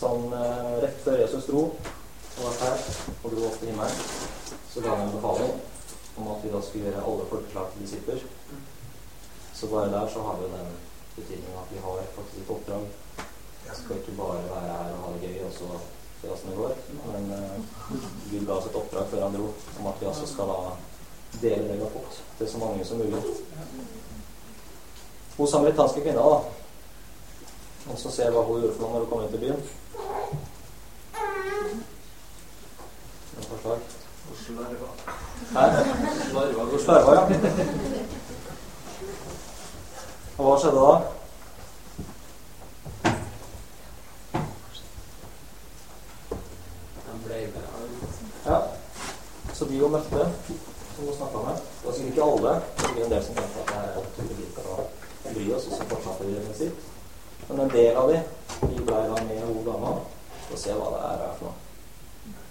Sånn 0.00 0.30
eh, 0.32 0.76
rett 0.80 1.00
før 1.04 1.18
Jesus 1.20 1.48
dro 1.50 1.66
og 1.70 2.38
var 2.40 2.54
her 2.62 2.84
og 3.20 3.32
dro 3.34 3.42
opp 3.50 3.56
til 3.60 3.68
himmelen, 3.68 3.98
så 4.72 4.80
ga 4.80 4.94
han 4.94 5.02
en 5.04 5.12
befaling 5.12 5.50
om 6.16 6.30
at 6.32 6.44
vi 6.44 6.52
da 6.54 6.60
skulle 6.64 6.86
gjøre 6.88 7.02
alle 7.04 7.26
folkeslag 7.28 7.74
til 7.74 7.84
disipler. 7.84 8.22
Så 9.54 9.68
bare 9.68 9.90
der 9.92 10.08
så 10.08 10.22
har 10.24 10.38
vi 10.40 10.48
den 10.54 10.70
betydningen 11.18 11.58
at 11.60 11.72
vi 11.74 11.82
har 11.84 11.98
faktisk 12.16 12.40
et 12.40 12.52
oppdrag. 12.54 12.86
Vi 13.64 13.74
skal 13.76 14.00
ikke 14.00 14.16
bare 14.22 14.38
være 14.48 14.70
her 14.70 14.94
og 14.94 15.02
ha 15.04 15.10
det 15.14 15.26
gøy 15.26 15.42
og 15.46 15.52
så 15.58 15.68
se 16.20 16.30
åssen 16.32 16.50
det 16.50 16.56
går, 16.56 16.72
men 17.10 17.28
uh, 17.32 17.60
Gud 18.30 18.46
ga 18.46 18.56
oss 18.56 18.70
et 18.70 18.78
oppdrag 18.80 19.12
før 19.12 19.22
han 19.24 19.36
dro 19.36 19.50
om 19.80 19.90
at 19.92 20.00
vi 20.00 20.08
også 20.08 20.26
skal 20.28 20.48
da 20.52 20.72
dele 21.40 21.68
det 21.68 21.76
vi 21.76 21.84
har 21.84 21.92
fått, 21.94 22.22
til 22.38 22.48
så 22.48 22.58
mange 22.60 22.84
som 22.84 23.00
mulig. 23.00 23.20
Hun 25.36 25.48
samaritanske 25.48 26.02
kvinna, 26.04 26.24
da. 26.24 26.40
Og 27.90 27.98
så 27.98 28.10
ser 28.12 28.28
jeg 28.28 28.34
hva 28.36 28.44
hun 28.44 28.60
gjorde 28.60 28.74
for 28.76 28.84
noe 28.84 28.92
når 28.92 29.06
hun 29.06 29.12
kom 29.12 29.22
inn 29.24 29.32
til 29.32 29.44
byen. 29.44 29.62
Forslag? 33.48 33.78
Slarva. 34.46 34.88
Hæ? 35.54 35.64
Slarva. 36.30 36.62
Hun 36.64 36.80
slarva, 36.80 37.12
ja. 37.14 37.22
Og 40.38 40.44
hva 40.46 40.58
skjedde 40.60 40.80
da? 40.80 40.92
Ja. 48.46 48.58
Så 49.52 49.64
de 49.64 49.80
hun 49.80 49.92
møtte, 49.92 50.32
som 50.96 51.04
hun 51.04 51.14
snakka 51.16 51.38
med 51.44 51.56
Det 51.56 51.84
var 51.84 51.92
sikkert 51.92 52.12
ikke 52.12 52.22
alle. 52.22 52.54
Det 52.78 52.92
blir 52.92 53.04
en 53.04 53.10
del 53.10 53.24
som 53.24 53.34
tenkte 53.34 53.60
at 53.60 53.68
det 54.16 54.24
er 54.24 54.28
vi 54.28 54.34
liker 54.42 54.70
å 54.72 54.76
bry 55.26 55.44
oss, 55.54 55.66
og 55.66 55.76
så 55.76 55.88
fortsatte 55.90 56.24
de 56.24 56.40
med 56.46 56.56
sitt. 56.56 56.88
Men 57.48 57.60
en 57.60 57.74
del 57.74 57.96
av 57.96 58.08
de, 58.08 58.22
de 58.60 58.82
ble 58.84 58.98
da 59.10 59.22
med 59.24 59.42
hun 59.46 59.64
dama 59.64 59.92
og 60.50 60.58
se 60.58 60.74
hva 60.74 60.88
det 60.94 61.00
er 61.06 61.22
her 61.24 61.36
for 61.38 61.46
noe. 61.48 61.56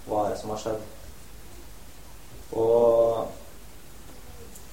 Hva 0.06 0.24
er 0.24 0.32
det 0.32 0.40
som 0.40 0.52
har 0.54 0.62
skjedd? 0.62 0.80
Og 2.60 3.28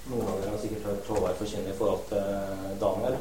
noen 0.08 0.28
av 0.28 0.38
dere 0.39 0.54
har 0.54 0.62
sikkert 0.62 0.88
hørt 0.88 1.10
Håvard 1.12 1.39
forkynne 1.41 1.73
i 1.73 1.78
forhold 1.78 2.04
til 2.10 2.26
Daniel, 2.82 3.17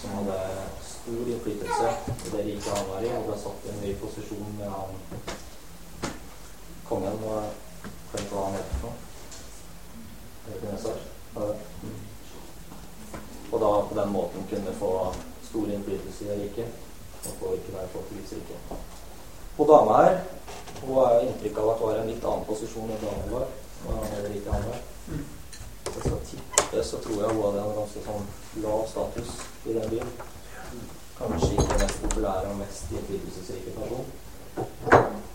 som 0.00 0.18
hadde 0.20 0.38
stor 0.86 1.32
innflytelse 1.32 1.88
i 2.12 2.34
det 2.34 2.42
riket 2.44 2.70
han 2.70 2.90
var 2.92 3.00
i, 3.02 3.14
og 3.16 3.26
ble 3.30 3.36
satt 3.40 3.66
i 3.66 3.72
en 3.72 3.82
ny 3.82 3.92
posisjon 4.02 4.58
med 4.60 4.68
han 4.70 4.90
kongen 6.86 7.24
og 7.26 7.40
Kan 8.06 8.28
hva 8.30 8.42
han 8.44 8.54
heter 8.54 8.76
for 8.80 8.92
noe. 11.34 11.54
Og 13.50 13.56
da 13.60 13.70
på 13.88 13.94
den 13.98 14.12
måten 14.14 14.46
kunne 14.50 14.74
få 14.78 14.90
stor 15.56 15.72
innflytelse 15.72 16.24
i 16.24 16.28
det 16.28 16.42
riket 16.42 16.68
og 17.24 17.32
påvirke 17.40 17.72
hver 17.72 17.86
folk 17.92 18.08
Guds. 18.10 18.32
Og 19.58 19.68
dama 19.68 19.92
her 20.02 20.18
hun 20.82 20.94
har 20.94 21.20
inntrykk 21.20 21.58
av 21.58 21.70
at 21.70 21.78
hun 21.80 21.88
har 21.88 22.00
en 22.00 22.10
litt 22.10 22.24
annen 22.24 22.44
posisjon 22.44 22.90
enn 22.92 23.00
damen 23.04 23.30
var. 23.32 23.46
Og 23.88 24.02
heller 24.12 24.34
ikke 24.36 24.52
han 24.52 24.66
var. 24.68 24.82
Hvis 25.86 25.94
jeg 25.94 26.02
skal 26.04 26.18
tippe, 26.30 26.82
så 26.84 27.00
tror 27.04 27.22
jeg 27.22 27.30
hun 27.32 27.44
hadde 27.44 27.62
en 27.62 27.78
ganske 27.78 28.02
sånn 28.04 28.26
lav 28.64 28.82
status 28.90 29.30
i 29.64 29.76
den 29.78 29.88
byen. 29.94 30.12
Kanskje 31.16 31.50
ikke 31.54 31.70
den 31.70 31.80
mest 31.84 32.02
populære 32.02 32.50
og 32.50 32.60
mest 32.60 32.92
innflytelsesrike 32.92 33.72
person. 33.78 34.06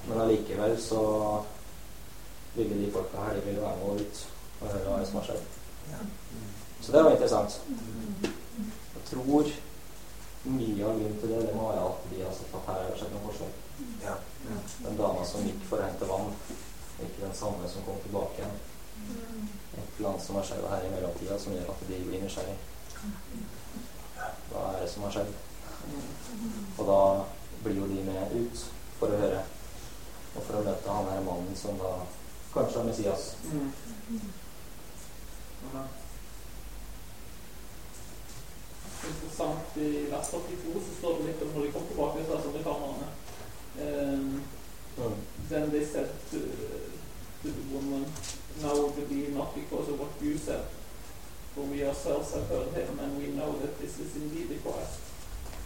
Men 0.05 0.21
allikevel 0.21 0.77
så 0.81 1.01
ville 2.53 2.77
de 2.77 2.93
folka 2.93 3.25
her 3.25 3.39
de 3.39 3.45
ville 3.47 3.65
være 3.65 3.81
med 3.81 4.05
ut 4.05 4.23
og 4.61 4.69
høre 4.69 4.85
hva 4.85 5.01
som 5.09 5.19
har 5.21 5.27
skjedd. 5.31 5.43
Så 6.81 6.93
det 6.93 7.03
var 7.03 7.17
interessant. 7.17 7.59
Jeg 8.21 9.05
tror 9.09 9.53
mye 10.43 10.85
av 10.85 10.97
grunnen 10.97 11.19
til 11.21 11.29
det, 11.29 11.39
det 11.45 11.53
må 11.55 11.69
være 11.69 11.85
at 11.85 12.05
de 12.09 12.21
har 12.23 12.33
sett 12.33 12.55
at 12.57 12.67
her 12.69 12.79
har 12.81 12.89
det 12.89 12.97
skjedd 12.99 13.13
noe 13.13 13.25
forskjell. 13.27 13.53
Ja. 14.01 14.15
Den 14.81 14.97
dama 14.97 15.25
som 15.27 15.45
gikk 15.45 15.61
for 15.69 15.77
å 15.77 15.85
hente 15.85 16.09
vann, 16.09 16.33
er 16.97 17.05
ikke 17.05 17.25
den 17.27 17.37
samme 17.37 17.69
som 17.69 17.85
kom 17.85 17.99
tilbake 18.05 18.41
igjen. 18.41 18.57
Et 19.77 19.99
eller 19.99 20.09
annet 20.09 20.25
som 20.25 20.37
har 20.39 20.47
skjedd 20.49 20.65
her 20.71 20.87
i 20.87 20.91
mellomtida 20.95 21.37
som 21.39 21.55
gjør 21.55 21.71
at 21.73 21.85
de 21.89 22.01
blir 22.07 22.25
nysgjerrig. 22.25 22.57
Hva 24.51 24.65
er 24.73 24.81
det 24.81 24.89
som 24.91 25.05
har 25.05 25.15
skjedd? 25.15 25.31
Og 26.77 26.83
da 26.89 26.99
blir 27.63 27.81
jo 27.81 27.89
de 27.89 28.03
med 28.09 28.35
ut 28.41 28.65
for 28.99 29.13
å 29.13 29.21
høre. 29.21 29.45
Og 30.35 30.41
for 30.41 30.57
å 30.57 30.65
møte 30.65 30.97
han 30.97 31.09
her 31.11 31.25
mannen 31.25 31.57
som 31.57 31.77
da 31.81 31.95
kanskje 32.53 32.81
er 32.81 32.87
Messias. 32.89 33.33
Mm. 33.51 33.69
Ja. 39.75 39.81
I 39.81 40.05
vers 40.11 40.27
42 40.31 40.81
så 40.87 40.95
står 40.99 41.17
det 41.17 41.27
litt 41.27 41.41
om 41.41 41.53
når 41.55 41.65
de 41.65 41.71
kom 41.71 41.85
tilbake 41.87 42.17
til 42.17 42.31
samaritanerne. 42.31 43.07
Um, 43.81 44.41
Mm. 44.97 45.13
Then 45.49 45.71
they 45.71 45.85
said 45.85 46.09
to, 46.31 46.37
to 47.41 47.47
the 47.47 47.63
woman, 47.73 48.05
Now 48.61 48.75
will 48.75 48.91
believe 48.91 49.33
not 49.33 49.55
because 49.55 49.87
of 49.89 49.99
what 49.99 50.09
you 50.21 50.37
said, 50.37 50.65
for 51.55 51.61
we 51.61 51.87
ourselves 51.87 52.33
have 52.33 52.47
heard 52.49 52.73
him, 52.75 52.99
and 52.99 53.17
we 53.17 53.27
know 53.27 53.55
that 53.61 53.79
this 53.79 53.99
is 53.99 54.15
indeed 54.15 54.49
the 54.49 54.59
Christ. 54.59 54.99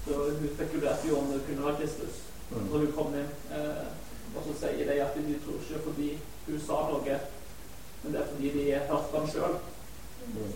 Så 0.07 0.13
hun 0.13 0.49
spekulerte 0.55 1.07
jo 1.07 1.17
om 1.17 1.27
det 1.27 1.41
kunne 1.47 1.65
være 1.65 1.75
Kristus 1.75 2.15
Mm. 2.51 2.67
når 2.71 2.77
hun 2.77 2.91
kom 2.91 3.15
inn. 3.15 3.29
Uh, 3.49 3.87
og 4.35 4.43
så 4.45 4.53
sier 4.59 4.85
de 4.91 5.01
at 5.01 5.15
de 5.15 5.39
tror 5.45 5.57
ikke 5.61 5.83
fordi 5.83 6.09
hun 6.47 6.59
sa 6.59 6.73
noe, 6.73 7.19
men 8.03 8.13
det 8.13 8.21
er 8.21 8.27
fordi 8.27 8.49
de 8.53 8.65
hørte 8.89 9.17
ham 9.17 9.29
sjøl. 9.29 9.55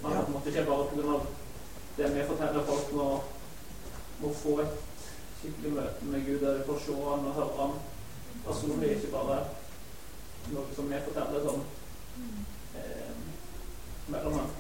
Man 0.03 0.31
måtte 0.31 0.49
ikke 0.49 0.65
bare 0.65 0.85
pga. 0.91 1.19
det 1.97 2.15
vi 2.15 2.27
forteller 2.27 2.65
folk 2.65 2.93
må, 2.93 3.23
må 4.19 4.33
få 4.35 4.59
et 4.63 4.75
skikkelig 5.39 5.71
møte 5.77 6.11
med 6.11 6.25
Gud 6.27 6.41
der 6.43 6.57
vi 6.57 6.65
får 6.67 6.81
se 6.85 6.95
han 7.03 7.27
og 7.29 7.37
høre 7.37 7.57
han 7.59 7.77
personlig, 8.45 8.89
ikke 8.95 9.11
bare 9.13 9.37
noe 10.49 10.75
som 10.75 10.89
vi 10.89 10.99
forteller 11.05 11.45
sånn 11.45 11.63
eh, 12.79 13.13
mellom 14.09 14.39
dem. 14.39 14.51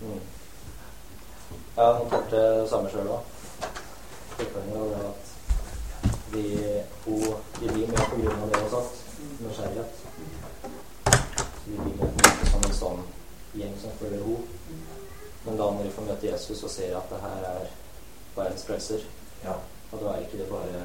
Mm. 0.00 0.20
Jeg 1.74 1.84
har 1.84 1.98
notert 1.98 2.30
det 2.30 2.44
samme 2.70 2.90
sjøl 2.92 3.08
òg. 3.16 3.30
De, 6.34 6.44
hun, 7.04 7.24
de 7.60 7.68
blir 7.68 7.88
med 7.90 8.00
på 8.10 8.18
grunn 8.18 8.42
av 8.44 8.50
det 8.50 8.60
har 8.60 8.70
sagt. 8.72 9.00
Nysgjerrighet. 9.40 9.92
Så 11.04 11.70
de 11.70 11.76
blir 11.78 11.96
med 12.00 12.44
som 12.50 12.66
en 12.66 12.76
sånn 12.80 13.04
gjeng 13.58 13.74
som 13.82 13.94
følger 14.00 14.22
henne. 14.22 14.42
Men 15.44 15.58
da 15.60 15.70
når 15.70 15.86
de 15.86 15.94
får 15.96 16.08
møte 16.08 16.30
Jesus 16.30 16.62
og 16.64 16.72
ser 16.72 16.94
at 16.98 17.10
det 17.12 17.20
her 17.22 17.48
er 17.50 17.72
verdens 18.36 18.64
frelser, 18.66 19.00
Ja. 19.44 19.52
og 19.92 20.00
da 20.00 20.06
er 20.14 20.24
ikke 20.24 20.38
det 20.38 20.48
bare 20.50 20.84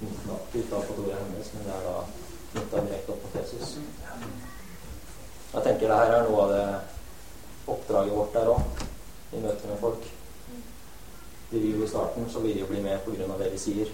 knytta 0.00 0.76
ut 0.76 0.86
på 0.86 0.94
kontoret 0.94 1.18
hennes, 1.18 1.52
men 1.54 1.64
det 1.64 1.74
er 1.74 1.82
da 1.86 2.04
knytta 2.52 2.84
direkte 2.86 3.12
opp 3.12 3.22
mot 3.24 3.42
Jesus. 3.42 3.76
Jeg 5.54 5.62
tenker 5.62 5.88
det 5.88 5.96
her 5.96 6.12
er 6.14 6.28
noe 6.28 6.42
av 6.42 6.52
det 6.54 6.80
oppdraget 7.66 8.12
vårt 8.14 8.32
der 8.34 8.50
òg, 8.54 8.62
i 9.32 9.40
møte 9.40 9.66
med 9.70 9.78
folk. 9.80 10.06
De 11.50 11.58
vil 11.58 11.78
jo 11.78 11.84
i 11.84 11.88
starten 11.90 12.30
så 12.30 12.40
vil 12.40 12.54
de 12.54 12.60
jo 12.60 12.66
bli 12.66 12.80
med 12.82 12.98
pga. 13.04 13.38
det 13.38 13.52
vi 13.52 13.58
sier, 13.58 13.88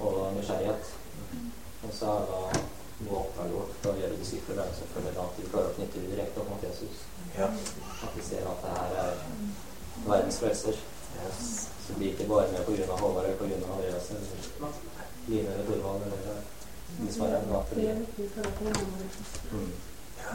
og 0.00 0.32
nysgjerrighet. 0.36 0.92
Og 1.84 1.92
så 1.92 2.06
er 2.06 2.26
da 2.30 2.40
noe 3.04 3.16
av 3.16 3.22
oppdraget 3.22 3.54
vårt 3.54 3.76
for 3.82 3.92
å 3.92 4.00
gjøre 4.00 4.18
disipler 4.18 4.60
er 4.62 4.72
selvfølgelig 4.78 5.22
at 5.22 5.38
vi 5.38 5.48
klarer 5.52 5.70
å 5.70 5.76
knytte 5.76 6.00
det 6.00 6.10
direkte 6.14 6.40
opp 6.40 6.50
mot 6.50 6.64
Jesus. 6.64 7.02
Ja. 7.36 7.48
At 8.02 8.16
vi 8.16 8.22
ser 8.24 8.48
at 8.48 8.62
det 8.64 8.76
her 8.78 8.94
er 9.04 9.18
verdens 10.06 10.38
frelser. 10.40 10.80
Så 11.86 11.94
blir 11.96 12.12
ikke 12.12 12.28
bare 12.28 12.52
med 12.52 12.66
pga. 12.66 12.96
Håvard 13.00 13.24
eller 13.24 13.38
pga. 13.40 13.72
Andreas 13.74 14.10
eller 14.10 14.26
Line 15.26 15.48
eller 15.52 15.66
Torvald 15.66 16.02
eller 16.02 16.42
de 16.98 17.12
som 17.12 17.22
har 17.22 17.28
her, 17.28 17.46
men 17.46 17.56
at 17.56 17.70
Det 17.74 17.88
er 17.90 17.94
de 17.94 18.00
viktig 18.00 18.26
for 18.34 18.42
at 18.48 18.58
det 18.58 18.66
er 18.68 18.74
noe. 18.80 19.06
mm. 19.52 19.72
Ja. 20.18 20.34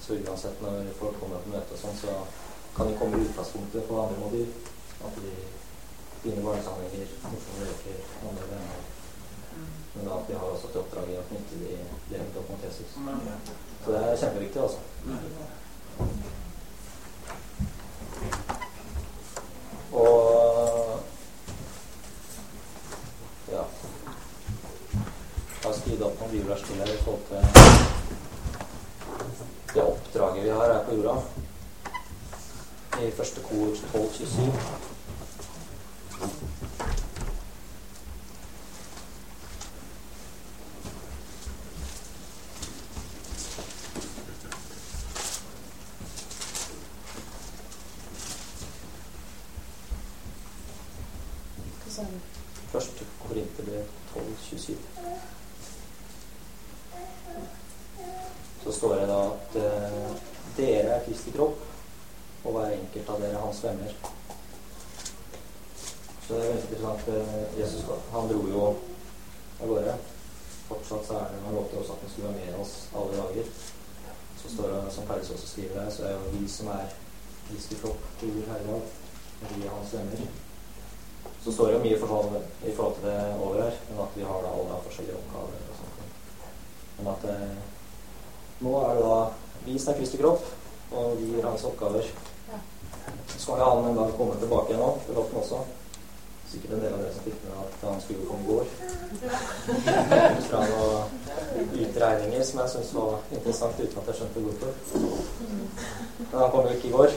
Så 0.00 0.14
uansett 0.14 0.62
når 0.62 0.92
folk 0.98 1.20
kommer 1.20 1.42
på 1.42 1.50
møte 1.54 1.74
og 1.74 1.80
sånn, 1.82 1.98
så 2.02 2.14
kan 2.76 2.88
de 2.88 2.96
komme 2.98 3.18
i 3.18 3.26
utgangspunktet 3.28 3.88
på 3.88 4.00
andre 4.02 4.18
måter. 4.22 4.46
At 5.06 5.18
de 5.24 5.32
finner 6.22 6.42
barnesamlinger, 6.46 7.12
morsomme 7.24 7.66
leker, 7.66 8.00
andre 8.30 8.48
venner. 8.50 8.80
Men 9.94 10.06
da 10.06 10.16
at 10.16 10.28
vi 10.28 10.34
har 10.38 10.46
også 10.54 10.68
til 10.72 10.80
oppdrag 10.80 11.08
i 11.10 11.18
å 11.18 11.26
knytte 11.28 11.60
de 11.62 11.78
direkte 12.10 12.38
opp 12.42 12.50
mot 12.52 12.64
Jesus. 12.64 12.90
Så 13.84 13.94
det 13.94 14.02
er 14.02 14.20
kjempeviktig, 14.22 14.60
altså. 14.62 14.78
Og 19.92 21.00
ja 23.50 23.62
Jeg 25.60 25.66
har 25.66 25.74
her 26.50 26.92
i 26.92 26.96
forhold 27.04 27.22
til 27.28 27.36
det 29.74 29.82
oppdraget 29.82 30.44
vi 30.44 30.48
har 30.48 30.72
her 30.72 30.84
på 30.84 30.94
jorda. 30.94 31.20
I 33.06 33.10
første 33.10 33.40
kor 33.40 33.66
1227. 33.66 34.52
Hva 51.84 51.90
sa 51.94 52.02
du? 52.02 52.18
Første 52.72 53.04
Korinterbrev 53.22 53.84
1227. 54.14 54.76
Så 58.64 58.72
står 58.72 58.94
det 59.00 59.06
da 59.08 59.18
at 59.24 59.56
eh, 59.56 60.10
dere 60.56 60.96
er 60.96 61.04
Kristi 61.06 61.32
kropp, 61.32 61.62
og 62.44 62.52
hver 62.54 62.74
enkelt 62.76 63.08
av 63.10 63.22
dere 63.22 63.38
er 63.38 63.44
hans 63.44 63.62
venner. 63.64 63.94
Så 66.26 66.36
det 66.36 66.42
er 66.44 66.50
veldig 66.50 66.66
interessant. 66.68 67.08
eh, 67.08 67.60
Jesus 67.60 67.86
han 68.12 68.28
dro 68.30 68.42
jo 68.52 68.66
av 68.68 69.64
gårde. 69.72 69.94
Fortsatt 70.68 71.08
så 71.08 71.16
er 71.18 71.32
det 71.32 71.40
Han 71.46 71.56
lovte 71.56 71.80
også 71.80 71.96
at 71.96 72.04
han 72.04 72.12
skulle 72.12 72.28
være 72.28 72.44
med 72.44 72.60
oss 72.62 72.74
alle 72.94 73.16
dager. 73.16 73.48
Så 74.42 74.52
står 74.52 74.68
det, 74.76 74.92
som 74.92 75.08
Paulus 75.08 75.30
også 75.30 75.48
skriver 75.48 75.80
der, 75.80 75.90
så 75.90 76.04
er 76.04 76.12
jo 76.12 76.36
vi 76.36 76.48
som 76.48 76.70
er 76.76 76.94
Kristi 77.48 77.80
kropp, 77.80 78.06
tror 78.20 78.46
her 78.52 78.62
i 78.62 78.68
dag. 78.68 78.94
Og 79.40 79.56
vi 79.56 79.66
er 79.66 79.74
hans 79.74 79.96
venner. 79.96 80.22
Så 81.44 81.52
står 81.52 81.66
det 81.66 81.74
jo 81.74 81.82
mye 81.88 81.98
for 81.98 82.12
sånn, 82.12 82.38
i 82.68 82.76
forhold 82.76 82.94
til 83.00 83.08
det 83.08 83.18
over 83.40 83.62
her, 83.64 83.76
men 83.88 84.00
at 84.04 84.16
vi 84.16 84.24
har 84.28 84.42
da 84.44 84.54
alle 84.54 84.80
forskjellige 84.84 85.16
oppgaver 85.16 85.68
og 85.72 85.76
sånt. 85.80 85.94
Men 87.00 87.12
at 87.16 87.28
eh, 87.32 87.60
nå 88.60 88.72
er 88.84 88.98
det 88.98 89.04
da 89.08 89.20
vi 89.64 89.78
som 89.80 89.92
er 89.92 89.98
Kristi 89.98 90.20
kropp, 90.20 90.44
og 90.92 91.14
vi 91.16 91.30
gir 91.32 91.46
hans 91.48 91.64
oppgaver. 91.64 92.04
Så 93.30 93.38
skal 93.40 93.62
jo 93.62 93.68
han 93.70 93.88
en 93.88 93.96
dag 93.96 94.12
komme 94.18 94.36
tilbake 94.40 94.74
igjen 94.74 94.82
nå, 94.84 94.90
til 95.06 95.16
Lotten 95.16 95.40
også. 95.40 95.62
Sikkert 96.50 96.74
en 96.76 96.82
del 96.84 96.92
av 96.92 97.00
dere 97.00 97.14
som 97.14 97.24
fikk 97.24 97.40
med 97.46 97.56
at 97.62 97.84
han 97.86 98.00
skulle 98.04 98.26
komme 98.28 98.44
i 98.44 98.50
går. 98.50 98.66
Ut 100.36 100.48
fra 100.50 100.60
noen 100.66 101.69
utregninger 101.84 102.42
som 102.44 102.60
jeg 102.60 102.72
syntes 102.74 102.94
var 102.94 103.12
interessant, 103.32 103.80
uten 103.80 104.00
at 104.02 104.10
jeg 104.10 104.18
skjønte 104.20 104.44
hvorfor. 104.46 104.70
Men 106.18 106.38
han 106.40 106.50
kom 106.50 106.66
jo 106.66 106.74
ikke 106.76 106.88
i 106.88 106.96
går. 106.96 107.10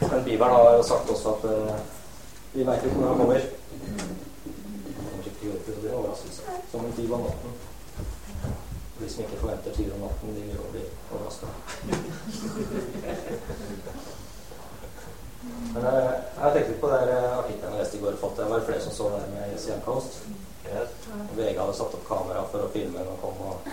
Men 0.00 0.24
Bibelen 0.24 0.54
har 0.56 0.76
jo 0.76 0.82
sagt 0.82 1.10
også 1.10 1.34
at 1.34 1.44
uh, 1.44 1.76
vi 2.54 2.66
veit 2.66 2.84
ikke 2.84 3.00
når 3.00 3.08
han 3.08 3.18
kommer. 3.18 3.40
Det 5.42 5.90
er. 5.90 6.22
Som 6.70 6.84
en 6.84 6.92
tyv 6.96 7.12
om 7.14 7.20
natten. 7.20 7.52
De 9.00 9.10
som 9.10 9.24
ikke 9.24 9.40
forventer 9.40 9.72
tyver 9.74 9.94
om 9.94 10.00
natten, 10.00 10.34
de 10.36 10.42
vil 10.42 10.54
jo 10.54 10.66
bli 10.72 10.82
overraska. 11.12 11.46
Men 15.74 15.86
eh, 15.86 16.12
jeg 16.42 16.52
tenkte 16.52 16.68
litt 16.68 16.80
på 16.80 16.90
det 16.92 17.16
artikkelen 17.16 17.72
jeg 17.72 17.80
leste 17.80 17.98
i 17.98 18.02
går. 18.04 18.18
Fått 18.20 18.38
det 18.38 18.50
var 18.50 18.66
flere 18.68 18.84
som 18.84 18.94
så 18.94 19.10
det 19.16 19.22
med 19.32 19.52
Jesse 19.52 19.80
Coast. 19.86 20.20
Yes. 20.72 20.92
Og 21.12 21.36
VG 21.36 21.56
hadde 21.60 21.76
satt 21.76 21.96
opp 21.98 22.04
kamera 22.08 22.42
for 22.50 22.64
å 22.64 22.72
filme 22.72 22.98
når 22.98 23.10
han 23.12 23.22
kom 23.22 23.40
og 23.46 23.70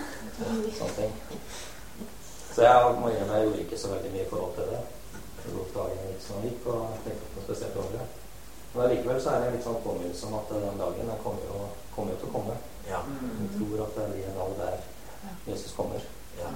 sånne 0.78 0.94
ting. 0.96 1.12
Så 2.50 2.64
jeg 2.66 2.96
må 3.00 3.12
innrømme 3.12 3.36
jeg 3.38 3.46
gjorde 3.46 3.62
ikke 3.64 3.78
så 3.80 3.92
veldig 3.92 4.14
mye 4.14 4.24
i 4.24 4.30
forhold 4.30 4.56
til 4.58 4.72
det. 4.72 4.80
Jeg 5.40 5.54
lot 5.56 5.76
dagen 5.76 6.08
gikk 6.10 6.24
som 6.24 6.42
gikk, 6.44 6.66
og 6.68 6.96
tenkte 7.04 7.14
ikke 7.16 7.36
noe 7.36 7.46
spesielt 7.46 7.78
over 7.80 7.94
det. 7.96 8.08
Men 8.72 8.82
allikevel 8.86 9.22
så 9.22 9.30
er 9.32 9.40
det 9.40 9.46
en 9.48 9.56
litt 9.56 9.66
sånn 9.66 9.80
påminnelse 9.84 10.26
om 10.28 10.36
at 10.38 10.50
den 10.52 10.82
dagen 10.82 11.08
den 11.10 11.22
kommer 11.24 11.46
jo, 11.48 11.62
kommer 11.94 12.18
til 12.18 12.28
å 12.28 12.34
komme. 12.34 12.58
Ja. 12.90 13.00
Jeg 13.38 13.48
tror 13.56 13.86
at 13.86 13.96
det 13.96 14.10
blir 14.12 14.28
en 14.28 14.38
dag 14.40 14.52
der 14.60 14.84
Jesus 15.48 15.72
kommer. 15.78 16.04
Ja. 16.38 16.52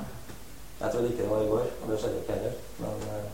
Jeg 0.80 0.92
trodde 0.92 1.09
ikke 1.11 1.22
det 1.24 1.30
var 1.30 1.42
i 1.42 1.50
går, 1.50 1.72
og 1.80 1.90
det 1.90 1.98
skjedde 2.02 2.20
ikke 2.20 2.37
heller. 2.37 2.61
Men 2.83 3.09
eh, 3.14 3.26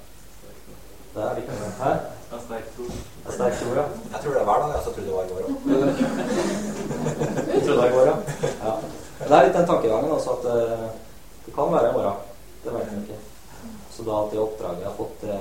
det 1.14 1.23
er 1.23 1.35
likevel 1.35 1.73
Hæ? 1.83 1.92
Det 2.31 2.37
er 2.38 2.42
sterk 2.46 2.66
tro. 2.75 2.85
Det 2.85 3.29
er 3.29 3.33
sterk 3.33 3.55
tro, 3.61 3.68
ja. 3.75 3.85
Jeg 4.12 4.18
tror 4.23 4.33
det 4.33 4.40
er 4.40 4.49
hver 4.49 4.59
dag. 4.62 4.70
Jeg 4.75 4.83
så 4.85 4.90
trodde 4.94 5.09
det 5.09 5.14
var 5.16 5.25
i 5.25 5.31
går 5.31 5.40
òg. 5.42 5.51
Jeg 7.55 7.62
trodde 7.62 7.77
det 7.77 7.83
var 7.83 7.88
i 7.90 7.96
går, 7.96 8.07
ja. 8.11 8.16
ja. 8.66 8.75
Det 9.18 9.35
er 9.37 9.44
litt 9.46 9.57
den 9.59 9.66
tankegangen 9.66 10.11
også 10.16 10.31
at 10.37 10.44
uh, 10.44 10.87
Det 11.46 11.55
kan 11.55 11.73
være 11.73 11.90
i 11.90 11.92
morgen. 11.92 12.16
Det 12.64 12.75
vet 12.75 12.92
man 12.92 13.03
ikke. 13.03 13.18
Så 13.90 14.03
da 14.07 14.23
at 14.23 14.31
det 14.33 14.40
oppdraget 14.40 14.85
jeg 14.85 14.88
har 14.88 14.96
fått, 14.96 15.20
det, 15.20 15.38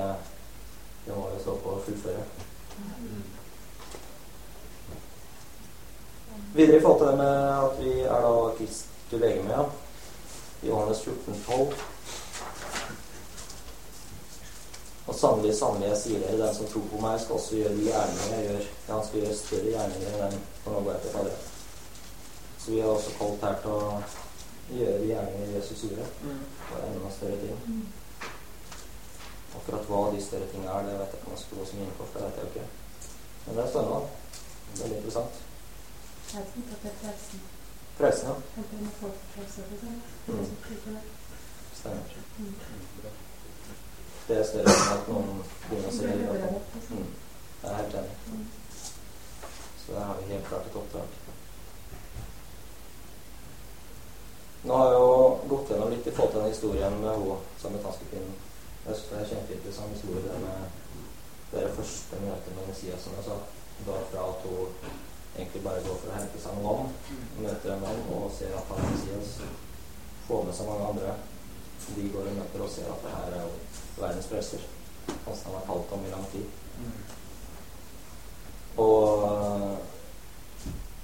det 1.06 1.18
må 1.18 1.28
jeg 1.34 1.44
stå 1.46 1.56
på 1.64 1.76
å 1.76 1.84
fullføre. 1.86 2.24
Videre 6.54 6.78
i 6.78 6.82
forhold 6.82 7.00
til 7.00 7.08
det 7.12 7.18
med 7.22 7.36
at 7.54 7.80
vi 7.84 7.94
er 8.02 8.26
da 8.26 8.34
Kristi 8.58 9.22
legeme, 9.22 9.54
ja. 9.54 9.64
I 10.64 10.74
årenes 10.76 11.06
14, 11.06 11.44
12. 11.46 11.74
Og 15.08 15.09
sannelig, 15.20 15.54
sannelig, 15.60 15.88
jeg 15.90 16.00
sier 16.04 16.20
dere, 16.24 16.38
den 16.42 16.56
som 16.56 16.68
tror 16.72 16.88
på 16.92 17.02
meg, 17.04 17.20
skal 17.22 17.36
også 17.40 17.56
gjøre 17.60 17.76
de 17.78 17.86
gjerninger 17.90 18.34
jeg 18.36 18.48
gjør. 18.50 18.66
Ja, 18.88 18.94
han 18.94 19.06
skal 19.08 19.22
gjøre 19.22 19.38
større 19.42 19.72
gjerninger 19.74 20.26
enn 20.28 20.38
for 20.64 20.76
nå 20.76 20.84
går 20.86 20.98
jeg 20.98 21.14
Faderen. 21.16 21.46
Så 22.60 22.72
vi 22.72 22.80
er 22.80 22.90
også 22.94 23.16
kalt 23.20 23.46
her 23.48 23.56
til 23.64 23.72
å 23.76 24.02
gjøre 24.80 25.00
de 25.02 25.10
gjerninger 25.12 25.56
Jesus 25.58 25.84
gjorde, 25.86 26.08
Mm. 26.24 26.42
og 26.72 26.78
enda 26.88 27.12
større 27.18 27.38
ting. 27.44 27.58
Akkurat 29.60 29.88
hva 29.90 30.02
de 30.14 30.22
større 30.22 30.48
tingene 30.52 30.72
er, 30.72 30.84
det 30.88 30.98
vet 31.00 31.14
jeg 31.14 31.20
ikke 31.20 31.28
om 31.28 31.36
jeg 31.36 31.44
skal 31.44 31.58
gå 31.60 31.66
så 31.66 31.76
mye 31.76 31.88
inn 31.88 31.98
på, 32.00 32.10
for 32.12 32.20
det 32.20 32.26
vet 32.28 32.38
jeg 32.38 32.44
jo 32.46 32.50
ikke. 32.50 32.68
Men 33.46 33.56
det 33.56 33.64
er 33.64 33.72
spennende. 33.72 34.02
Veldig 34.82 34.98
interessant. 34.98 35.34
Er 36.38 36.44
frelsen. 37.98 38.28
Ja. 38.30 38.36
Mm. 40.28 40.40
Er. 40.96 41.02
Stemmer. 41.80 42.22
Mm. 42.38 42.56
Det 44.30 44.38
er 44.38 44.46
større 44.46 44.74
enn 44.78 44.92
at 44.94 45.08
noen 45.10 45.30
begynner 45.66 45.90
å 45.90 45.94
se 45.96 46.06
Det 46.06 46.18
det. 46.20 46.26
hvert 46.30 46.44
fall. 46.46 46.60
liksom. 46.76 46.98
Mm. 46.98 47.08
Jeg 47.64 47.72
er 47.72 47.78
helt 47.80 47.96
enig. 48.00 48.44
Så 49.82 49.96
der 49.96 50.06
har 50.06 50.20
vi 50.20 50.34
helt 50.34 50.48
klart 50.50 50.68
et 50.70 50.76
oppdrag. 50.82 51.16
Nå 54.64 54.76
har 54.76 54.90
jeg 54.92 55.00
jo 55.00 55.10
gått 55.54 55.70
gjennom 55.72 55.92
litt 55.94 56.08
i 56.08 56.14
forhold 56.14 56.34
til 56.34 56.42
den 56.44 56.54
historien 56.54 56.98
med 57.02 57.22
hun 57.24 57.44
samaritanske 57.62 58.10
kvinnen. 58.12 58.36
Jeg 58.86 58.96
synes 58.96 59.10
det 59.10 59.20
er 59.22 59.30
kjempeinteressant 59.32 59.96
historie 59.96 60.24
det 60.26 60.40
med 60.44 60.60
deres 61.54 61.76
første 61.80 62.20
møte 62.26 62.56
med 62.58 62.68
Messias, 62.70 63.02
som 63.06 63.16
jeg 63.18 63.26
sa. 63.30 63.38
Fra 63.88 64.26
at 64.30 64.46
hun 64.46 64.92
egentlig 65.40 65.64
bare 65.64 65.84
går 65.86 65.98
for 66.04 66.12
å 66.12 66.18
hente 66.20 66.42
seg 66.44 66.58
noe 66.60 66.74
vann, 66.76 66.94
møter 67.40 67.74
en 67.74 67.84
mann 67.86 68.02
og 68.18 68.30
ser 68.36 68.54
at 68.60 68.70
han 68.70 68.84
er 68.86 68.94
Messias. 68.94 69.34
Får 70.28 70.44
med 70.46 70.58
seg 70.60 70.70
mange 70.70 70.90
andre. 70.94 71.16
De 71.96 72.10
går 72.14 72.28
og 72.30 72.36
møter 72.42 72.66
og 72.66 72.74
ser 72.76 72.92
at 72.92 73.06
det 73.06 73.16
her 73.16 73.38
er 73.40 73.46
jo 73.48 73.54
verdens 74.02 74.28
frelser. 74.32 74.66
Han 75.26 75.56
har 75.56 75.66
kalt 75.68 75.94
om 75.96 76.06
i 76.06 76.12
lang 76.12 76.26
tid. 76.32 76.46
Og 78.78 79.24
øh, 79.30 79.78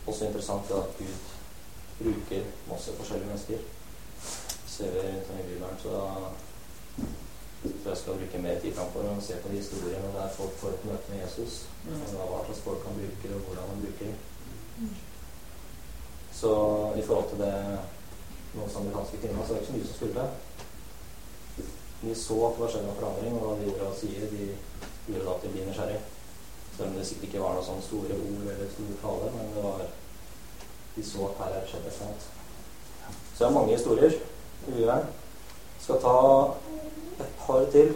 også 0.08 0.26
interessant 0.26 0.72
er 0.72 0.76
at 0.76 0.98
Gud 1.00 1.16
bruker 2.00 2.44
masse 2.70 2.92
forskjellige 2.98 3.28
mennesker. 3.28 3.58
Ser 4.68 4.92
vi 4.92 4.98
rundt 4.98 5.32
om 5.32 5.40
i 5.40 5.48
Bibelen, 5.50 5.80
så 5.80 5.92
så 7.84 7.90
jeg 7.90 7.98
skal 7.98 8.14
bruke 8.14 8.42
mer 8.42 8.60
tid 8.60 8.74
framover 8.74 9.16
og 9.16 9.24
se 9.24 9.34
på 9.44 9.50
de 9.50 9.58
historiene 9.58 10.14
der 10.16 10.36
folk 10.38 10.54
får 10.62 10.70
et 10.70 10.86
møte 10.86 11.12
med 11.12 11.20
Jesus. 11.24 11.54
Mm. 11.86 12.02
Og 12.02 12.28
hva 12.30 12.42
slags 12.46 12.62
folk 12.68 12.86
han 12.86 12.98
bruker, 13.00 13.36
og 13.36 13.42
hvordan 13.46 13.70
han 13.70 13.82
bruker 13.84 14.06
dem. 14.06 14.16
Mm. 14.80 14.96
Så 16.40 16.52
i 17.00 17.06
forhold 17.08 17.30
til 17.30 17.40
det 17.40 17.56
noen 18.56 18.92
danske 18.98 19.18
kvinner, 19.22 19.46
så 19.48 19.54
er 19.54 19.58
det 19.58 19.62
ikke 19.62 19.72
så 19.72 19.78
mye 19.78 19.88
som 19.88 19.96
skulle. 20.00 20.28
De 22.02 22.16
så 22.16 22.38
at 22.46 22.58
det 22.58 22.64
var 22.64 22.72
skjedd 22.74 22.88
en 22.90 22.98
forandring, 23.00 23.38
og 23.42 23.62
de 23.62 23.72
og 23.82 23.96
sier, 23.98 24.28
de 24.32 24.50
gjorde 25.08 25.36
at 25.36 25.44
de 25.44 25.52
blir 25.54 25.68
nysgjerrig. 25.70 26.00
Selv 26.76 26.88
om 26.90 26.96
det 26.98 27.06
sikkert 27.08 27.30
ikke 27.30 27.44
var 27.44 27.56
noen 27.56 27.68
sånne 27.70 27.86
store 27.86 28.18
ord 28.20 28.50
eller 28.54 28.74
store 28.74 28.98
tale, 29.02 29.32
men 29.36 29.54
det 29.56 29.64
var 29.64 29.86
de 30.96 31.04
så 31.04 31.30
at 31.30 31.40
her 31.40 31.54
er 31.54 31.64
det 31.64 31.72
skjedd 31.72 31.88
et 31.88 31.94
eller 31.94 32.10
annet. 32.10 32.28
Så 33.36 33.44
jeg 33.44 33.48
har 33.48 33.60
mange 33.60 33.78
historier 33.78 34.18
i 34.68 34.72
Bibelen. 34.72 35.10
Skal 35.80 36.02
ta 36.04 36.16
et 37.24 37.34
par 37.40 37.66
til 37.72 37.94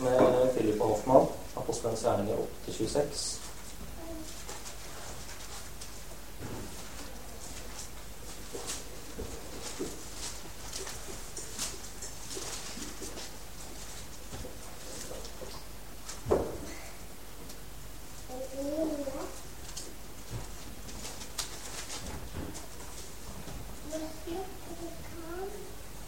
med 0.00 0.50
Philip 0.54 0.80
og 0.80 0.88
Hoffmann, 0.94 1.28
Apostelens 1.56 2.02
gjerninger 2.04 2.44
8-26. 2.68 3.39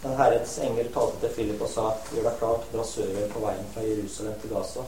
Den 0.03 0.17
Herrets 0.19 0.59
engel 0.59 0.89
talte 0.93 1.21
til 1.23 1.35
Philip 1.37 1.61
og 1.63 1.71
sa, 1.71 1.85
gjør 2.11 2.27
deg 2.27 2.39
klart, 2.41 2.65
dra 2.73 2.85
sørover 2.87 3.29
på 3.31 3.43
veien 3.45 3.69
fra 3.75 3.85
Jerusalem 3.87 4.39
til 4.43 4.51
Gaza. 4.51 4.87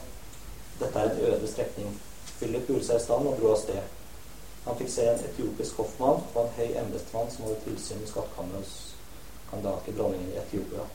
Dette 0.81 1.03
er 1.05 1.11
en 1.11 1.21
øde 1.29 1.51
strekning. 1.51 1.93
Philip 2.39 2.67
gjorde 2.67 2.89
seg 2.89 2.99
i 2.99 3.05
stand 3.05 3.29
og 3.31 3.37
dro 3.39 3.53
av 3.53 3.61
sted. 3.63 4.01
Han 4.65 4.79
fikk 4.81 4.91
se 4.91 5.05
en 5.11 5.23
etiopisk 5.29 5.79
hoffmann 5.83 6.25
og 6.25 6.41
en 6.43 6.55
høy 6.57 6.79
embetsmann 6.81 7.31
som 7.31 7.45
hadde 7.47 7.61
tilsyn 7.67 8.03
i 8.03 8.11
skattkammeret 8.11 8.65
hos 8.65 8.75
Kandake, 9.51 9.95
dronningen 9.95 10.33
i 10.33 10.41
Etiopia. 10.41 10.89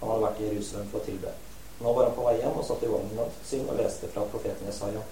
Han 0.00 0.08
hadde 0.08 0.24
vært 0.24 0.40
i 0.40 0.48
Jerusalem 0.48 0.90
for 0.90 1.02
å 1.02 1.06
tilbe. 1.06 1.36
Nå 1.84 1.92
var 1.92 2.08
han 2.08 2.16
på 2.16 2.26
vei 2.26 2.34
hjem 2.40 2.58
og 2.58 2.66
satt 2.66 2.82
i 2.82 2.90
vognen 2.90 3.38
sin 3.46 3.68
og 3.68 3.78
leste 3.78 4.10
fra 4.10 4.26
profeten 4.32 4.70
Jesaja. 4.70 5.02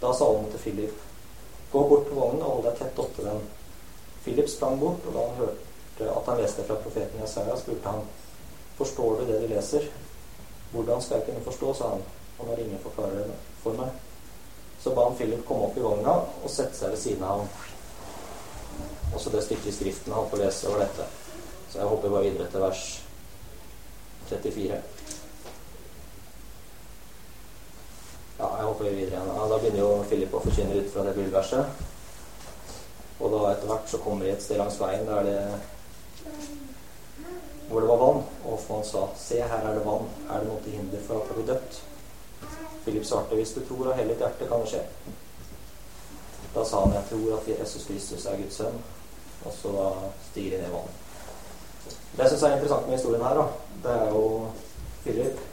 Da 0.00 0.12
sa 0.16 0.26
han 0.32 0.50
til 0.50 0.64
Philip, 0.64 1.06
gå 1.70 1.86
bort 1.92 2.06
til 2.08 2.18
vognen 2.18 2.42
og 2.42 2.56
hold 2.56 2.68
deg 2.70 2.78
tett 2.80 3.02
opptil 3.04 3.30
den. 3.30 3.42
Philip 4.24 4.48
sprang 4.48 4.80
bort, 4.80 5.06
og 5.06 5.14
da 5.16 5.26
han 5.26 5.40
hørte 5.40 6.12
at 6.12 6.28
han 6.28 6.40
leste 6.40 6.64
fra 6.64 6.76
profeten 6.80 7.20
Jesaja, 7.20 7.56
spurte 7.56 7.88
han, 7.88 8.06
forstår 8.76 9.20
du 9.20 9.26
det 9.28 9.40
du 9.42 9.46
leser? 9.54 9.88
Hvordan 10.72 11.02
skal 11.02 11.18
jeg 11.18 11.26
kunne 11.26 11.44
forstå, 11.44 11.74
sa 11.74 11.88
han, 11.94 12.04
og 12.38 12.46
når 12.46 12.62
ingen 12.62 12.80
forklarer 12.82 13.24
det 13.24 13.36
for 13.62 13.76
meg. 13.76 13.90
Så 14.80 14.94
ba 14.96 15.04
han 15.08 15.16
Philip 15.16 15.44
komme 15.48 15.68
opp 15.68 15.76
i 15.76 15.84
vogna 15.84 16.14
og 16.22 16.48
sette 16.48 16.78
seg 16.78 16.94
ved 16.94 17.02
siden 17.02 17.24
av 17.26 17.42
ham. 17.42 17.48
Også 19.14 19.32
det 19.34 19.42
stykket 19.44 19.68
i 19.68 19.76
skriften 19.76 20.12
han 20.12 20.22
holdt 20.22 20.32
på 20.32 20.38
å 20.38 20.42
lese, 20.44 20.70
var 20.72 20.84
dette. 20.84 21.08
Så 21.70 21.82
jeg 21.82 21.90
hopper 21.90 22.14
bare 22.14 22.28
videre 22.28 22.48
til 22.50 22.64
vers 22.64 22.84
34. 24.30 24.80
Ja, 28.40 28.48
jeg 28.56 28.64
hopper 28.70 28.88
videre 28.88 29.10
igjen. 29.10 29.32
Ja, 29.36 29.46
da 29.50 29.58
begynner 29.60 29.82
jo 29.82 30.04
Philip 30.08 30.34
å 30.34 30.44
forkynne 30.46 30.80
ut 30.80 30.92
fra 30.94 31.04
det 31.04 31.16
bibelverset. 31.18 31.88
Og 33.20 33.32
da 33.34 33.40
etter 33.50 33.68
hvert 33.68 33.90
så 33.92 34.00
kommer 34.00 34.24
de 34.24 34.32
et 34.32 34.42
sted 34.42 34.58
langs 34.60 34.80
veien 34.80 35.06
der 35.08 35.28
det 35.28 35.40
hvor 37.70 37.80
det 37.80 37.88
var 37.88 37.96
vann. 37.96 38.22
Og 38.44 38.60
han 38.68 38.84
sa, 38.84 39.06
se, 39.16 39.42
her 39.42 39.66
er 39.66 39.76
det 39.78 39.86
vann. 39.86 40.08
Er 40.26 40.40
det 40.40 40.48
noe 40.48 40.62
til 40.64 40.74
hinder 40.74 41.02
for 41.06 41.20
at 41.20 41.28
det 41.28 41.36
blir 41.36 41.50
dødt? 41.52 41.82
Philip 42.84 43.04
svarte, 43.06 43.36
hvis 43.38 43.52
du 43.54 43.60
tror 43.66 43.92
av 43.92 44.00
hele 44.00 44.14
ditt 44.14 44.24
hjerte, 44.24 44.48
kan 44.48 44.64
det 44.64 44.72
skje. 44.72 44.80
Da 46.54 46.64
sa 46.66 46.80
han, 46.82 46.96
jeg 46.96 47.06
tror 47.12 47.36
at 47.36 47.50
Jesus 47.52 47.86
Kristus 47.86 48.26
er 48.26 48.40
Guds 48.40 48.58
sønn. 48.58 48.80
Og 49.44 49.54
så 49.54 49.72
da 49.76 49.86
stiger 50.30 50.56
de 50.56 50.64
ned 50.64 50.74
vannet. 50.74 50.96
Det 52.16 52.24
jeg 52.24 52.32
syns 52.32 52.42
er 52.42 52.56
interessant 52.56 52.88
med 52.88 52.96
historien 52.96 53.22
her, 53.24 53.38
da, 53.38 53.44
det 53.84 53.92
er 54.00 54.10
jo 54.16 54.24
Philip. 55.04 55.44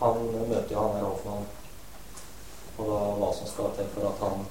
Han 0.00 0.26
møter 0.48 0.74
jo 0.74 0.82
han 0.82 0.96
her 0.98 1.06
Hoffmann. 1.06 1.46
Og 2.78 2.88
da 2.88 2.98
hva 3.20 3.30
som 3.36 3.46
skal 3.46 3.70
til 3.76 3.88
for 3.94 4.08
at 4.10 4.24
han 4.24 4.42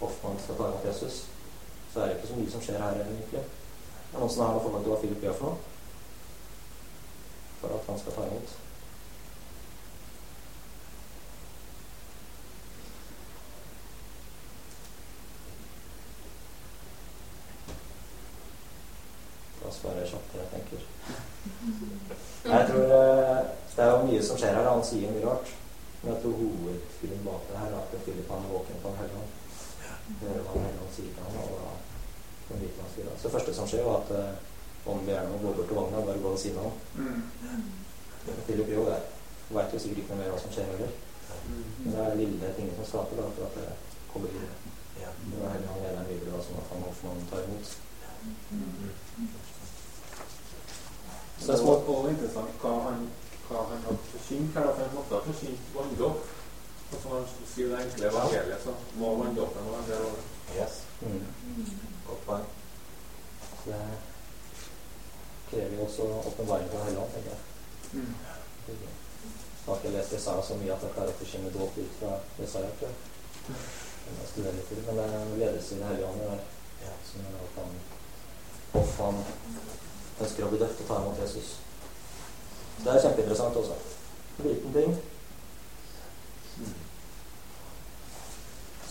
Hoffmann 0.00 0.40
skal 0.42 0.56
ta 0.56 0.68
imot 0.68 0.86
Jesus. 0.88 1.24
Så 1.92 2.00
er 2.00 2.06
det 2.06 2.16
ikke 2.16 2.30
så 2.32 2.38
mye 2.38 2.50
som 2.50 2.62
skjer 2.64 2.82
her, 2.82 3.02
egentlig. 3.02 3.42
Det 3.42 4.16
er 4.16 4.22
noen 4.22 4.32
som 4.32 4.44
har 4.44 4.56
noe 4.56 4.64
forhold 4.64 4.82
til 4.84 4.92
hva 4.92 4.98
Philip 5.02 5.22
gjør 5.26 5.38
for 5.38 5.50
noe. 5.50 5.58
For 7.60 7.76
at 7.76 7.88
han 7.92 8.02
skal 8.02 8.16
ta 8.16 8.26
imot. 8.30 8.58
Svarer 19.80 20.02
jeg 20.02 20.10
kjapt 20.10 20.32
det 20.32 20.40
jeg 20.40 20.50
tenker. 20.52 20.80
Jeg 22.52 22.66
tror 22.68 22.90
eh, 22.96 23.36
det 23.76 23.84
er 23.84 23.90
jo 23.90 24.06
mye 24.08 24.22
som 24.24 24.38
skjer 24.40 24.56
her. 24.58 24.66
Han 24.68 24.82
sier 24.84 25.12
mye 25.14 25.22
rart. 25.24 25.52
Men 26.02 26.12
jeg 26.12 26.22
tror 26.22 26.34
hovedgrunnen 26.40 27.24
bak 27.24 27.46
det 27.48 27.60
her 27.60 27.76
er 27.76 27.78
at 27.78 27.94
Philip 28.04 28.28
han 28.32 28.44
er 28.44 28.52
våken 28.52 28.82
på 28.82 28.90
en 28.90 28.98
helgen. 29.00 29.30
Hører 30.20 30.42
hva 30.46 30.62
Helligånd 30.64 30.94
sier 30.94 31.12
til 31.14 31.22
ham, 31.24 31.36
og 31.42 31.50
da 31.56 31.70
kan 32.48 32.62
vite 32.62 32.82
han 32.82 32.94
sier. 32.94 33.12
Så 33.16 33.28
det 33.28 33.34
første 33.36 33.54
som 33.56 33.68
skjer, 33.70 33.84
var 33.86 34.02
at 34.02 34.10
eh, 34.18 34.88
ånden 34.90 35.06
ber 35.06 35.20
ham 35.20 35.36
å 35.36 35.42
gå 35.42 35.52
bort 35.58 35.70
til 35.70 35.78
vogna 35.78 36.00
og 36.00 36.08
bare 36.10 36.24
gå 36.24 36.32
ved 36.34 36.42
siden 36.42 36.58
av 36.58 36.66
ham. 36.68 36.76
Mm. 36.98 37.68
Philip 38.48 38.72
jo 38.74 38.88
der. 38.88 39.06
Vet 39.50 39.74
jo 39.74 39.82
sikkert 39.82 40.02
ikke 40.02 40.14
noe 40.14 40.22
mer 40.22 40.34
hva 40.34 40.40
som 40.42 40.52
skjer 40.54 40.68
heller. 40.72 40.98
Men 41.50 41.94
det 41.94 42.02
er 42.06 42.18
lille 42.20 42.50
ting 42.56 42.74
som 42.78 42.90
skaper 42.90 43.22
da, 43.22 43.28
for 43.36 43.46
at 43.48 43.60
det 43.60 44.02
kommer 44.10 44.34
videre. 44.34 44.74
Ja. 45.00 45.14
Det 45.20 45.38
var 45.42 45.54
Helligånd 45.54 45.86
lederen 45.86 46.10
videre, 46.10 46.34
da, 46.34 46.42
sånn 46.46 46.60
at 46.62 46.74
han 46.74 46.84
Hoffmann 46.88 47.24
tar 47.30 47.46
imot. 47.46 47.72
Så 51.40 51.46
det 51.46 51.54
er 51.54 51.62
små 51.62 51.72
Og 51.88 52.10
interessant 52.10 52.60
hva 52.60 52.74
han, 52.84 53.06
hva 53.48 53.62
han 53.70 53.86
har 53.86 53.96
forsynt 54.10 54.58
her. 54.58 54.68
For 54.68 54.84
han 54.84 54.94
måtte 54.98 55.16
ha 55.16 55.22
forsynt 55.24 55.72
vanndåp. 55.76 56.28
Og 56.90 57.02
som 57.02 57.44
sier 57.54 57.68
det 57.70 57.82
enkle 57.84 58.08
evangeliet, 58.10 58.62
så 58.64 58.74
må 58.98 59.10
vanndåpen 59.20 59.68
være 59.70 59.82
en 59.82 59.90
del 59.90 60.06
av 60.06 60.16
det. 60.16 60.24
Yes. 60.56 60.80
mm. 61.00 61.20
Godt 62.06 62.24
poeng. 62.26 62.48
Det, 63.64 63.82
krever 65.50 65.76
jo 65.76 65.84
også 65.84 66.02
åpenbaring 66.30 66.70
fra 66.70 66.84
Helligånd, 66.84 67.12
tenker 67.14 67.30
jeg. 67.30 67.40
Mm. 67.92 68.14
Jeg 68.70 69.66
har 69.66 69.76
ikke 69.76 69.94
lest 69.96 70.12
Jesaja 70.12 70.42
så 70.46 70.56
mye 70.58 70.74
at 70.74 70.84
jeg 70.86 70.94
klarer 70.96 71.12
å 71.14 71.18
forkynne 71.20 71.52
dåp 71.54 71.78
ut 71.78 71.96
fra 72.00 72.12
Jesaja, 72.40 72.70
tror 72.78 72.90
jeg. 72.90 73.56
Men 74.04 74.20
jeg 74.20 74.28
studerer 74.32 74.58
litt 74.58 74.68
til. 74.70 74.82
Men 74.86 75.00
det 75.00 75.06
er 75.06 75.16
en 75.20 75.38
ledelse 75.42 75.74
i 75.74 75.78
Den 75.78 75.88
hellige 75.88 76.10
ånd 76.10 76.20
der, 76.26 76.42
Ja. 76.80 76.92
som 77.04 77.20
gjør 77.20 77.40
at 77.46 77.56
han, 77.60 77.72
at 78.80 78.92
han 78.98 79.18
ønsker 80.20 80.44
å 80.46 80.50
bli 80.52 80.60
døpt 80.62 80.80
og 80.80 80.86
ta 80.88 81.00
imot 81.02 81.20
Jesus. 81.20 81.50
Det 82.84 82.92
er 82.94 83.02
kjempeinteressant 83.04 83.56
også. 83.60 83.76
En 84.38 84.46
liten 84.48 84.72
ting. 84.72 84.94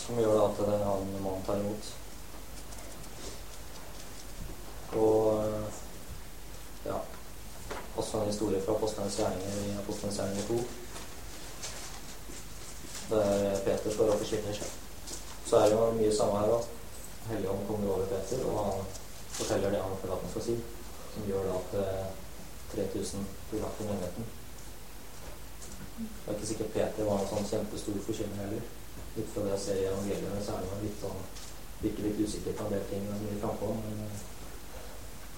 Som 0.09 0.17
gjør 0.17 0.39
at 0.41 0.57
det 0.57 0.77
annen 0.81 1.23
mann 1.23 1.43
tar 1.45 1.59
imot. 1.61 1.89
Og 4.97 5.43
eh, 5.43 5.67
ja 6.85 6.97
Også 7.95 8.17
en 8.17 8.31
historie 8.31 8.61
fra 8.65 8.73
Apostlenes 8.73 9.17
gjerninger 9.19 9.57
i 9.67 9.75
Apostlenes 9.81 10.17
gjerninger 10.17 10.47
2. 10.47 10.57
Der 13.09 13.59
Peter 13.65 13.93
står 13.93 14.13
og 14.13 14.23
forkynner 14.23 14.57
seg. 14.57 14.73
Så 15.45 15.59
er 15.59 15.69
det 15.69 15.77
jo 15.77 15.91
mye 15.99 16.15
samme 16.15 16.41
her 16.41 16.51
da. 16.55 16.59
Helligånd 17.29 17.67
kommer 17.67 17.93
over 17.93 18.09
Peter, 18.09 18.45
og 18.49 18.59
han 18.65 18.83
forteller 19.37 19.69
det 19.75 19.81
han 19.83 19.97
føler 20.01 20.15
at 20.15 20.25
han 20.25 20.33
skal 20.33 20.47
si. 20.47 20.57
Som 21.13 21.29
gjør 21.29 21.49
da 21.51 21.61
at 21.61 21.79
eh, 21.85 22.11
3000 22.73 23.31
blir 23.51 23.65
lagt 23.65 23.81
i 23.81 23.89
menigheten. 23.91 24.29
Det 25.99 26.31
er 26.31 26.37
ikke 26.37 26.49
sikkert 26.53 26.73
Peter 26.73 27.07
var 27.07 27.21
en 27.21 27.31
sånn 27.31 27.47
kjempestor 27.51 28.01
forkynner 28.07 28.43
heller. 28.45 28.67
Ut 29.17 29.31
fra 29.33 29.45
det 29.45 29.53
jeg 29.55 29.63
ser 29.65 29.79
i 29.81 29.87
evangeliene, 29.89 30.43
så 30.45 30.55
er 30.55 30.67
det 30.67 30.81
litt 30.85 30.99
sånn 31.03 31.23
virker 31.81 32.03
litt 32.03 32.19
usikker 32.19 32.55
på 32.57 32.65
en 32.65 32.75
del 32.75 32.83
ting 32.89 33.05
men 33.07 33.23
mye 33.23 33.39
frampå. 33.41 33.71
Men 33.83 34.03
eh, 34.05 34.25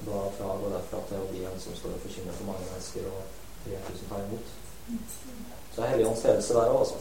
da 0.07 0.23
fra 0.37 0.49
å 0.53 0.59
gå 0.63 0.73
derfra 0.73 1.03
til 1.09 1.21
å 1.21 1.29
bli 1.29 1.45
en 1.45 1.61
som 1.61 1.77
står 1.77 1.95
og 1.95 2.03
forkynner 2.05 2.37
for 2.37 2.49
mange 2.49 2.67
mennesker, 2.71 3.07
og 3.11 3.39
3000 3.67 4.09
tar 4.09 4.25
imot. 4.25 4.53
Så 5.75 5.81
er 5.81 5.91
Helligånds 5.93 6.23
ledelse 6.25 6.57
der 6.57 6.73
òg, 6.73 6.79
altså. 6.81 6.97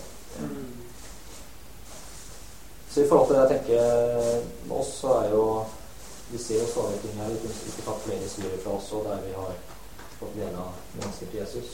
Så 2.90 3.04
i 3.04 3.08
forhold 3.08 3.28
til 3.28 3.36
det 3.36 3.42
jeg 3.42 3.52
tenker 3.52 4.42
med 4.66 4.76
oss, 4.80 4.96
så 5.02 5.20
er 5.20 5.36
jo 5.36 5.44
Vi 6.30 6.38
ser 6.38 6.60
jo 6.60 6.66
stadig 6.70 6.98
ting 7.02 7.16
her. 7.18 7.30
Vi 7.30 7.38
kunne 7.42 7.54
ikke 7.68 7.82
tatt 7.82 8.02
flere 8.04 8.22
historier 8.22 8.60
fra 8.62 8.74
oss 8.76 8.92
òg, 8.94 9.08
der 9.08 9.22
vi 9.24 9.32
har 9.34 9.56
fått 10.20 10.36
glede 10.36 10.60
av 10.62 10.76
mennesker 10.94 11.26
til 11.26 11.40
Jesus. 11.40 11.70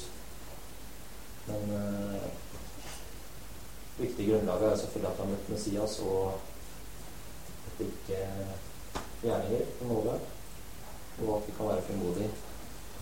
Men 1.47 1.71
eh, 1.77 2.31
viktig 3.99 4.29
grunnlaget 4.31 4.73
er 4.73 4.77
selvfølgelig 4.77 5.11
at 5.11 5.19
vi 5.19 5.23
har 5.25 5.31
møtt 5.31 5.49
Messias, 5.49 5.99
og 5.99 6.33
at 7.67 7.79
det 7.79 7.87
ikke 7.87 8.19
gjerninger 9.23 9.71
på 9.79 9.85
nåde. 9.93 10.19
Og 11.23 11.37
at 11.37 11.47
vi 11.47 11.53
kan 11.57 11.69
være 11.69 11.83
frimodige 11.83 12.31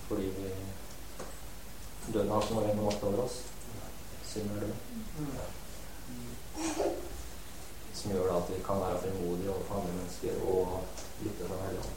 fordi 0.09 0.23
vi 0.23 2.13
døden 2.13 2.31
har 2.31 2.41
som 2.41 2.59
regel 2.59 2.77
makt 2.77 3.05
over 3.05 3.23
oss. 3.25 3.43
Synd 4.29 4.51
er 4.51 4.61
det. 4.61 4.75
Som 7.95 8.13
gjør 8.13 8.29
da 8.29 8.37
at 8.37 8.51
vi 8.51 8.61
kan 8.67 8.81
være 8.85 9.01
frimodige 9.01 9.51
overfor 9.51 9.75
andre 9.75 9.93
mennesker 9.99 10.33
og 10.45 10.83
lytte 11.23 11.37
til 11.37 11.49
Den 11.49 11.65
hellige. 11.67 11.89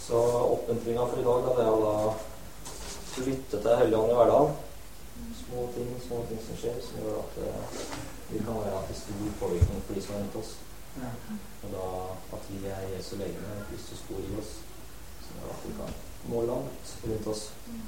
Så 0.00 0.16
oppmuntringa 0.54 1.04
for 1.04 1.20
i 1.20 1.24
dag, 1.24 1.44
da, 1.44 1.52
det 1.58 1.66
er 1.66 1.70
jo 1.76 1.84
da 1.84 1.94
lytte 3.22 3.60
til 3.62 3.76
Helligånd 3.78 4.12
i 4.12 4.18
hverdagen. 4.18 4.54
Små 5.44 5.68
ting, 5.74 5.90
små 6.06 6.16
ting 6.28 6.40
som 6.46 6.56
skjer, 6.58 6.78
som 6.82 7.00
gjør 7.02 7.20
at 7.20 7.34
eh, 7.46 7.64
vi 8.30 8.38
kan 8.42 8.60
være 8.60 8.80
til 8.88 8.96
stor 9.02 9.34
påvirkning 9.40 9.82
for 9.86 9.94
de 9.94 10.02
som 10.02 10.14
er 10.14 10.24
rundt 10.24 10.40
oss. 10.42 10.54
Og 11.62 11.68
da 11.74 11.86
at 12.36 12.48
vi 12.50 12.58
er 12.70 12.88
Jesu 12.94 13.16
legeme, 13.16 13.66
Kristus 13.70 14.04
bor 14.08 14.22
i 14.22 14.38
oss, 14.40 14.56
som 15.26 15.32
gjør 15.40 15.54
at 15.56 15.66
vi 15.66 15.76
kan 15.80 15.92
nå 16.32 16.46
langt 16.50 16.96
rundt 17.04 17.26
oss. 17.34 17.42
Mm. 17.66 17.80